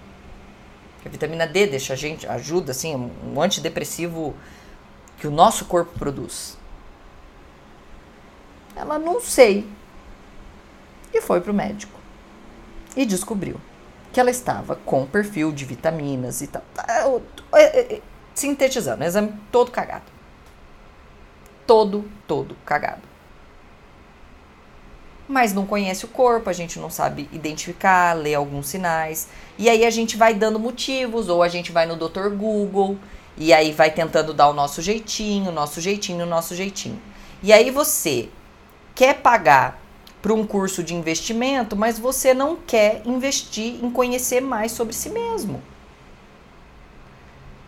a 1.04 1.08
vitamina 1.08 1.46
D 1.46 1.66
deixa 1.66 1.94
a 1.94 1.96
gente, 1.96 2.26
ajuda 2.26 2.72
assim, 2.72 2.94
um 2.94 3.40
antidepressivo 3.40 4.34
que 5.18 5.26
o 5.26 5.30
nosso 5.30 5.64
corpo 5.64 5.98
produz. 5.98 6.58
Ela 8.76 8.98
não 8.98 9.20
sei. 9.20 9.66
E 11.12 11.20
foi 11.22 11.40
pro 11.40 11.54
médico. 11.54 11.98
E 12.94 13.06
descobriu 13.06 13.58
que 14.12 14.20
ela 14.20 14.30
estava 14.30 14.76
com 14.76 15.06
perfil 15.06 15.52
de 15.52 15.64
vitaminas 15.64 16.42
e 16.42 16.46
tal. 16.46 16.62
É, 17.54 17.94
é, 17.94 18.02
sintetizando, 18.34 19.02
exame 19.02 19.32
todo 19.50 19.70
cagado. 19.70 20.04
Todo, 21.66 22.10
todo 22.26 22.56
cagado 22.64 23.10
mas 25.31 25.53
não 25.53 25.64
conhece 25.64 26.05
o 26.05 26.09
corpo, 26.09 26.51
a 26.51 26.53
gente 26.53 26.79
não 26.81 26.90
sabe 26.90 27.29
identificar, 27.33 28.14
ler 28.14 28.35
alguns 28.35 28.66
sinais. 28.66 29.29
E 29.57 29.71
aí 29.71 29.85
a 29.87 29.90
gente 29.90 30.16
vai 30.16 30.35
dando 30.35 30.59
motivos, 30.59 31.29
ou 31.29 31.40
a 31.40 31.49
gente 31.49 31.71
vai 31.71 31.87
no 31.87 31.95
Dr. 31.95 32.31
Google, 32.31 32.99
e 33.37 33.53
aí 33.53 33.71
vai 33.71 33.93
tentando 33.93 34.35
dar 34.35 34.49
o 34.49 34.53
nosso 34.53 34.83
jeitinho, 34.83 35.53
nosso 35.53 35.81
jeitinho, 35.81 36.27
nosso 36.27 36.57
jeitinho. 36.57 37.01
E 37.43 37.53
aí 37.53 37.71
você 37.71 38.29
quer 38.93 39.14
pagar 39.21 39.81
para 40.21 40.35
um 40.35 40.45
curso 40.45 40.83
de 40.83 40.95
investimento, 40.95 41.77
mas 41.77 41.97
você 41.97 42.35
não 42.35 42.57
quer 42.57 43.01
investir 43.07 43.83
em 43.83 43.90
conhecer 43.90 44.40
mais 44.40 44.73
sobre 44.73 44.93
si 44.93 45.11
mesmo. 45.11 45.62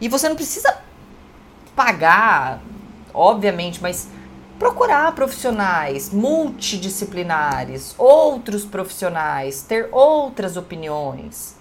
E 0.01 0.09
você 0.09 0.29
não 0.29 0.35
precisa 0.35 0.79
pagar, 1.77 2.61
obviamente, 3.15 3.81
mas 3.81 4.09
procurar 4.63 5.13
profissionais 5.13 6.11
multidisciplinares, 6.13 7.97
outros 7.99 8.65
profissionais, 8.65 9.63
ter 9.63 9.89
outras 9.91 10.57
opiniões. 10.57 11.57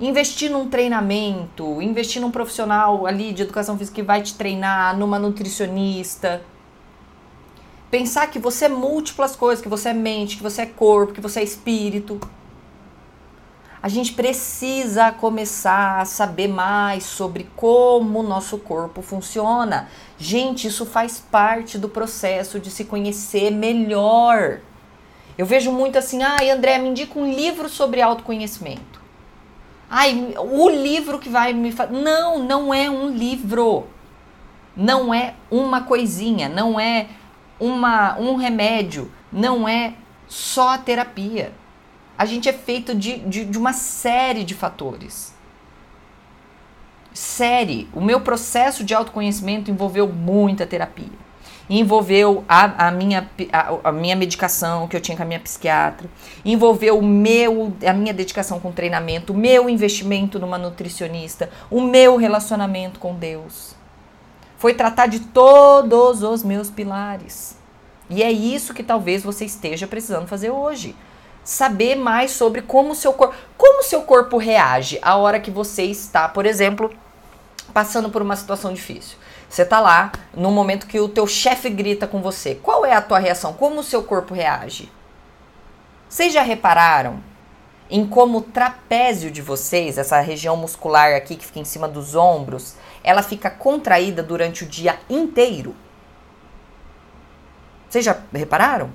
Investir 0.00 0.50
num 0.50 0.70
treinamento, 0.70 1.82
investir 1.82 2.22
num 2.22 2.30
profissional 2.30 3.06
ali 3.06 3.34
de 3.34 3.42
educação 3.42 3.76
física 3.76 3.96
que 3.96 4.02
vai 4.02 4.22
te 4.22 4.34
treinar, 4.34 4.96
numa 4.96 5.18
nutricionista. 5.18 6.40
Pensar 7.90 8.28
que 8.28 8.38
você 8.38 8.64
é 8.64 8.70
múltiplas 8.70 9.36
coisas, 9.36 9.62
que 9.62 9.68
você 9.68 9.90
é 9.90 9.92
mente, 9.92 10.38
que 10.38 10.42
você 10.42 10.62
é 10.62 10.66
corpo, 10.66 11.12
que 11.12 11.20
você 11.20 11.40
é 11.40 11.44
espírito. 11.44 12.18
A 13.82 13.88
gente 13.88 14.12
precisa 14.12 15.10
começar 15.10 16.00
a 16.00 16.04
saber 16.04 16.48
mais 16.48 17.04
sobre 17.04 17.48
como 17.56 18.20
o 18.20 18.22
nosso 18.22 18.58
corpo 18.58 19.00
funciona. 19.00 19.88
Gente, 20.18 20.66
isso 20.66 20.84
faz 20.84 21.18
parte 21.18 21.78
do 21.78 21.88
processo 21.88 22.60
de 22.60 22.70
se 22.70 22.84
conhecer 22.84 23.50
melhor. 23.50 24.60
Eu 25.38 25.46
vejo 25.46 25.72
muito 25.72 25.96
assim, 25.96 26.22
ai, 26.22 26.50
André, 26.50 26.76
me 26.76 26.90
indica 26.90 27.18
um 27.18 27.32
livro 27.32 27.70
sobre 27.70 28.02
autoconhecimento. 28.02 29.00
Ai, 29.88 30.34
o 30.38 30.68
livro 30.68 31.18
que 31.18 31.30
vai 31.30 31.54
me 31.54 31.72
fazer. 31.72 31.94
Não, 31.94 32.38
não 32.38 32.74
é 32.74 32.90
um 32.90 33.08
livro. 33.08 33.86
Não 34.76 35.12
é 35.12 35.34
uma 35.50 35.80
coisinha, 35.84 36.50
não 36.50 36.78
é 36.78 37.06
uma, 37.58 38.18
um 38.18 38.36
remédio, 38.36 39.10
não 39.32 39.66
é 39.66 39.94
só 40.28 40.74
a 40.74 40.78
terapia 40.78 41.52
a 42.20 42.26
gente 42.26 42.50
é 42.50 42.52
feito 42.52 42.94
de, 42.94 43.16
de, 43.20 43.46
de 43.46 43.56
uma 43.56 43.72
série 43.72 44.44
de 44.44 44.52
fatores. 44.52 45.32
Série. 47.14 47.88
O 47.94 48.00
meu 48.02 48.20
processo 48.20 48.84
de 48.84 48.92
autoconhecimento 48.92 49.70
envolveu 49.70 50.06
muita 50.06 50.66
terapia. 50.66 51.08
Envolveu 51.70 52.44
a, 52.46 52.88
a, 52.88 52.90
minha, 52.90 53.26
a, 53.50 53.88
a 53.88 53.90
minha 53.90 54.14
medicação 54.14 54.86
que 54.86 54.94
eu 54.94 55.00
tinha 55.00 55.16
com 55.16 55.22
a 55.22 55.26
minha 55.26 55.40
psiquiatra. 55.40 56.10
Envolveu 56.44 56.98
o 56.98 57.02
meu, 57.02 57.72
a 57.86 57.94
minha 57.94 58.12
dedicação 58.12 58.60
com 58.60 58.70
treinamento, 58.70 59.32
o 59.32 59.36
meu 59.36 59.70
investimento 59.70 60.38
numa 60.38 60.58
nutricionista, 60.58 61.48
o 61.70 61.80
meu 61.80 62.18
relacionamento 62.18 63.00
com 63.00 63.14
Deus. 63.14 63.74
Foi 64.58 64.74
tratar 64.74 65.06
de 65.06 65.20
todos 65.20 66.22
os 66.22 66.44
meus 66.44 66.68
pilares. 66.68 67.56
E 68.10 68.22
é 68.22 68.30
isso 68.30 68.74
que 68.74 68.82
talvez 68.82 69.22
você 69.22 69.46
esteja 69.46 69.86
precisando 69.86 70.28
fazer 70.28 70.50
hoje 70.50 70.94
saber 71.44 71.94
mais 71.94 72.30
sobre 72.30 72.62
como 72.62 72.92
o 72.92 72.94
seu 72.94 73.12
corpo, 73.12 73.34
como 73.56 73.82
seu 73.82 74.02
corpo 74.02 74.36
reage 74.36 74.98
a 75.02 75.16
hora 75.16 75.40
que 75.40 75.50
você 75.50 75.84
está, 75.84 76.28
por 76.28 76.46
exemplo, 76.46 76.92
passando 77.72 78.10
por 78.10 78.22
uma 78.22 78.36
situação 78.36 78.72
difícil. 78.72 79.16
Você 79.48 79.62
está 79.62 79.80
lá 79.80 80.12
no 80.32 80.50
momento 80.50 80.86
que 80.86 81.00
o 81.00 81.08
teu 81.08 81.26
chefe 81.26 81.68
grita 81.68 82.06
com 82.06 82.22
você. 82.22 82.54
Qual 82.54 82.86
é 82.86 82.94
a 82.94 83.02
tua 83.02 83.18
reação? 83.18 83.52
Como 83.52 83.80
o 83.80 83.84
seu 83.84 84.02
corpo 84.02 84.32
reage? 84.32 84.90
Vocês 86.08 86.32
já 86.32 86.42
repararam 86.42 87.20
em 87.90 88.06
como 88.06 88.38
o 88.38 88.42
trapézio 88.42 89.30
de 89.30 89.42
vocês, 89.42 89.98
essa 89.98 90.20
região 90.20 90.56
muscular 90.56 91.14
aqui 91.14 91.34
que 91.34 91.44
fica 91.44 91.58
em 91.58 91.64
cima 91.64 91.88
dos 91.88 92.14
ombros, 92.14 92.76
ela 93.02 93.22
fica 93.22 93.50
contraída 93.50 94.22
durante 94.22 94.62
o 94.62 94.66
dia 94.68 94.98
inteiro? 95.08 95.74
Vocês 97.88 98.04
já 98.04 98.16
repararam? 98.32 98.92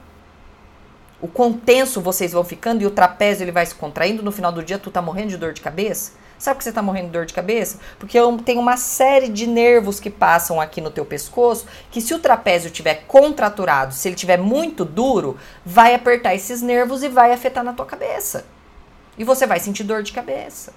O 1.22 1.28
quão 1.28 1.54
tenso 1.54 2.02
vocês 2.02 2.34
vão 2.34 2.44
ficando 2.44 2.82
e 2.82 2.86
o 2.86 2.92
trapézio 2.92 3.44
ele 3.44 3.52
vai 3.52 3.66
se 3.66 3.76
contraindo, 3.76 4.22
no 4.22 4.32
final 4.32 4.52
do 4.52 4.64
dia 4.64 4.78
tu 4.78 4.92
tá 4.92 5.02
morrendo 5.02 5.30
de 5.30 5.38
dor 5.38 5.54
de 5.54 5.62
cabeça? 5.62 6.12
Sabe 6.38 6.56
por 6.56 6.60
que 6.60 6.64
você 6.66 6.72
tá 6.74 6.82
morrendo 6.82 7.08
de 7.08 7.14
dor 7.14 7.26
de 7.26 7.34
cabeça? 7.34 7.80
Porque 7.98 8.18
tem 8.44 8.58
uma 8.58 8.76
série 8.76 9.30
de 9.30 9.48
nervos 9.48 10.00
que 10.00 10.10
passam 10.10 10.60
aqui 10.60 10.82
no 10.82 10.92
teu 10.92 11.06
pescoço, 11.06 11.66
que 11.90 12.02
se 12.02 12.14
o 12.14 12.20
trapézio 12.20 12.70
tiver 12.70 13.06
contraturado, 13.08 13.94
se 13.94 14.08
ele 14.10 14.16
tiver 14.16 14.38
muito 14.38 14.84
duro, 14.84 15.38
vai 15.66 15.96
apertar 15.96 16.36
esses 16.36 16.62
nervos 16.62 17.04
e 17.04 17.10
vai 17.10 17.32
afetar 17.32 17.64
na 17.64 17.74
tua 17.74 17.86
cabeça. 17.86 18.46
E 19.18 19.24
você 19.24 19.48
vai 19.48 19.60
sentir 19.60 19.84
dor 19.84 20.04
de 20.04 20.12
cabeça. 20.12 20.74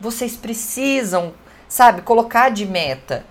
Vocês 0.00 0.36
precisam, 0.36 1.34
sabe, 1.68 2.02
colocar 2.02 2.50
de 2.50 2.64
meta 2.64 3.24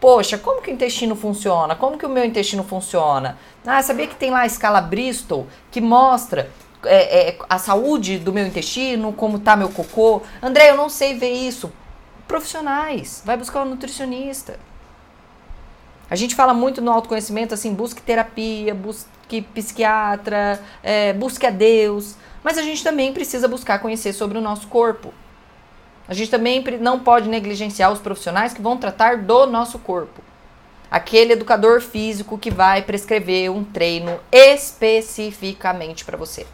Poxa, 0.00 0.38
como 0.38 0.62
que 0.62 0.70
o 0.70 0.74
intestino 0.74 1.14
funciona? 1.14 1.76
Como 1.76 1.98
que 1.98 2.06
o 2.06 2.08
meu 2.08 2.24
intestino 2.24 2.64
funciona? 2.64 3.38
Ah, 3.66 3.82
sabia 3.82 4.06
que 4.06 4.16
tem 4.16 4.30
lá 4.30 4.40
a 4.40 4.46
escala 4.46 4.80
Bristol 4.80 5.46
que 5.70 5.80
mostra 5.80 6.50
é, 6.84 7.28
é, 7.28 7.38
a 7.48 7.58
saúde 7.58 8.18
do 8.18 8.32
meu 8.32 8.46
intestino, 8.46 9.12
como 9.12 9.38
tá 9.38 9.54
meu 9.54 9.68
cocô? 9.68 10.22
André, 10.42 10.70
eu 10.70 10.76
não 10.76 10.88
sei 10.88 11.14
ver 11.14 11.30
isso. 11.30 11.70
Profissionais, 12.26 13.22
vai 13.26 13.36
buscar 13.36 13.62
um 13.62 13.66
nutricionista. 13.66 14.58
A 16.08 16.16
gente 16.16 16.34
fala 16.34 16.54
muito 16.54 16.80
no 16.80 16.90
autoconhecimento 16.90 17.52
assim, 17.52 17.74
busque 17.74 18.00
terapia, 18.00 18.74
busque 18.74 19.42
psiquiatra, 19.42 20.60
é, 20.82 21.12
busque 21.12 21.46
a 21.46 21.50
Deus. 21.50 22.16
Mas 22.42 22.56
a 22.56 22.62
gente 22.62 22.82
também 22.82 23.12
precisa 23.12 23.46
buscar 23.46 23.78
conhecer 23.80 24.14
sobre 24.14 24.38
o 24.38 24.40
nosso 24.40 24.66
corpo. 24.68 25.12
A 26.10 26.14
gente 26.14 26.28
também 26.28 26.64
não 26.80 26.98
pode 26.98 27.28
negligenciar 27.28 27.92
os 27.92 28.00
profissionais 28.00 28.52
que 28.52 28.60
vão 28.60 28.76
tratar 28.76 29.18
do 29.18 29.46
nosso 29.46 29.78
corpo. 29.78 30.20
Aquele 30.90 31.34
educador 31.34 31.80
físico 31.80 32.36
que 32.36 32.50
vai 32.50 32.82
prescrever 32.82 33.48
um 33.48 33.62
treino 33.62 34.18
especificamente 34.32 36.04
para 36.04 36.16
você. 36.16 36.48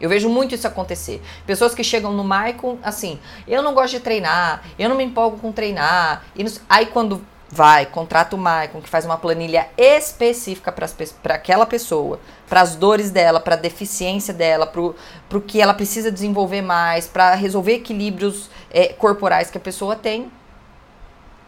Eu 0.00 0.08
vejo 0.08 0.28
muito 0.28 0.52
isso 0.52 0.66
acontecer. 0.66 1.22
Pessoas 1.46 1.76
que 1.76 1.84
chegam 1.84 2.12
no 2.12 2.24
Maicon 2.24 2.76
assim, 2.82 3.20
eu 3.46 3.62
não 3.62 3.72
gosto 3.72 3.92
de 3.92 4.00
treinar, 4.00 4.64
eu 4.76 4.88
não 4.88 4.96
me 4.96 5.04
empolgo 5.04 5.38
com 5.38 5.52
treinar. 5.52 6.24
Aí 6.68 6.86
quando 6.86 7.24
vai, 7.50 7.86
contrata 7.86 8.36
o 8.36 8.38
Maicon, 8.38 8.80
que 8.80 8.88
faz 8.88 9.04
uma 9.04 9.16
planilha 9.16 9.68
específica 9.76 10.70
para 10.70 11.34
aquela 11.34 11.64
pessoa, 11.64 12.20
para 12.48 12.60
as 12.60 12.76
dores 12.76 13.10
dela, 13.10 13.40
para 13.40 13.54
a 13.54 13.58
deficiência 13.58 14.34
dela, 14.34 14.66
para 14.66 15.38
o 15.38 15.40
que 15.40 15.60
ela 15.60 15.72
precisa 15.72 16.12
desenvolver 16.12 16.62
mais, 16.62 17.06
para 17.06 17.34
resolver 17.34 17.74
equilíbrios 17.74 18.50
é, 18.70 18.88
corporais 18.88 19.50
que 19.50 19.58
a 19.58 19.60
pessoa 19.60 19.96
tem, 19.96 20.30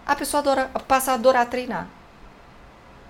a 0.06 0.16
pessoa 0.16 0.40
adora, 0.40 0.70
passa 0.88 1.12
a 1.12 1.14
adorar 1.14 1.46
treinar. 1.46 1.86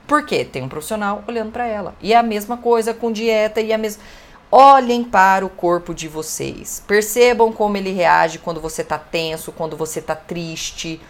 Por 0.07 0.27
quê? 0.27 0.45
Tem 0.45 0.63
um 0.63 0.69
profissional 0.69 1.23
olhando 1.29 1.53
para 1.53 1.67
ela. 1.67 1.95
E 2.01 2.13
é 2.13 2.17
a 2.17 2.23
mesma 2.23 2.57
coisa 2.57 2.93
com 2.93 3.13
dieta 3.13 3.61
e 3.61 3.73
a 3.73 3.79
mesma. 3.79 4.03
Olhem 4.51 5.05
para 5.05 5.47
o 5.47 5.49
corpo 5.49 5.95
de 5.95 6.09
vocês. 6.09 6.83
Percebam 6.85 7.53
como 7.53 7.77
ele 7.77 7.93
reage 7.93 8.41
quando 8.41 8.61
você 8.61 8.83
está 8.83 8.99
tenso, 8.99 9.53
quando 9.53 9.77
você 9.77 10.01
está 10.01 10.17
triste 10.17 11.01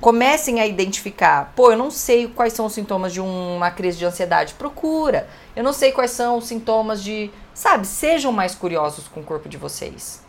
comecem 0.00 0.60
a 0.60 0.66
identificar. 0.66 1.52
Pô, 1.56 1.70
eu 1.70 1.78
não 1.78 1.90
sei 1.90 2.28
quais 2.28 2.52
são 2.52 2.66
os 2.66 2.72
sintomas 2.72 3.12
de 3.12 3.20
uma 3.20 3.70
crise 3.70 3.98
de 3.98 4.04
ansiedade. 4.04 4.54
Procura. 4.54 5.28
Eu 5.54 5.64
não 5.64 5.72
sei 5.72 5.92
quais 5.92 6.10
são 6.10 6.38
os 6.38 6.46
sintomas 6.46 7.02
de 7.02 7.30
Sabe, 7.54 7.86
sejam 7.86 8.32
mais 8.32 8.52
curiosos 8.52 9.06
com 9.06 9.20
o 9.20 9.24
corpo 9.24 9.48
de 9.48 9.56
vocês. 9.56 10.20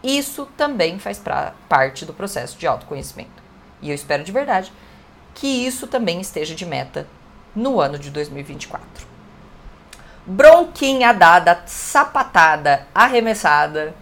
Isso 0.00 0.46
também 0.56 0.96
faz 1.00 1.18
pra, 1.18 1.52
parte 1.68 2.06
do 2.06 2.14
processo 2.14 2.56
de 2.56 2.68
autoconhecimento. 2.68 3.42
E 3.82 3.90
eu 3.90 3.94
espero 3.94 4.22
de 4.22 4.30
verdade 4.30 4.72
que 5.34 5.46
isso 5.46 5.88
também 5.88 6.20
esteja 6.20 6.54
de 6.54 6.64
meta 6.64 7.06
no 7.54 7.80
ano 7.80 7.98
de 7.98 8.10
2024. 8.10 9.08
Bronquinha 10.24 11.12
dada, 11.12 11.62
sapatada, 11.66 12.86
arremessada. 12.94 13.92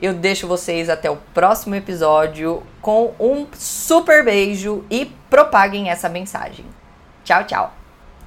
Eu 0.00 0.14
deixo 0.14 0.48
vocês 0.48 0.88
até 0.88 1.10
o 1.10 1.16
próximo 1.34 1.74
episódio 1.74 2.62
com 2.84 3.14
um 3.18 3.46
super 3.54 4.22
beijo 4.22 4.84
e 4.90 5.06
propaguem 5.30 5.88
essa 5.88 6.06
mensagem. 6.06 6.66
Tchau, 7.24 7.42
tchau! 7.44 7.83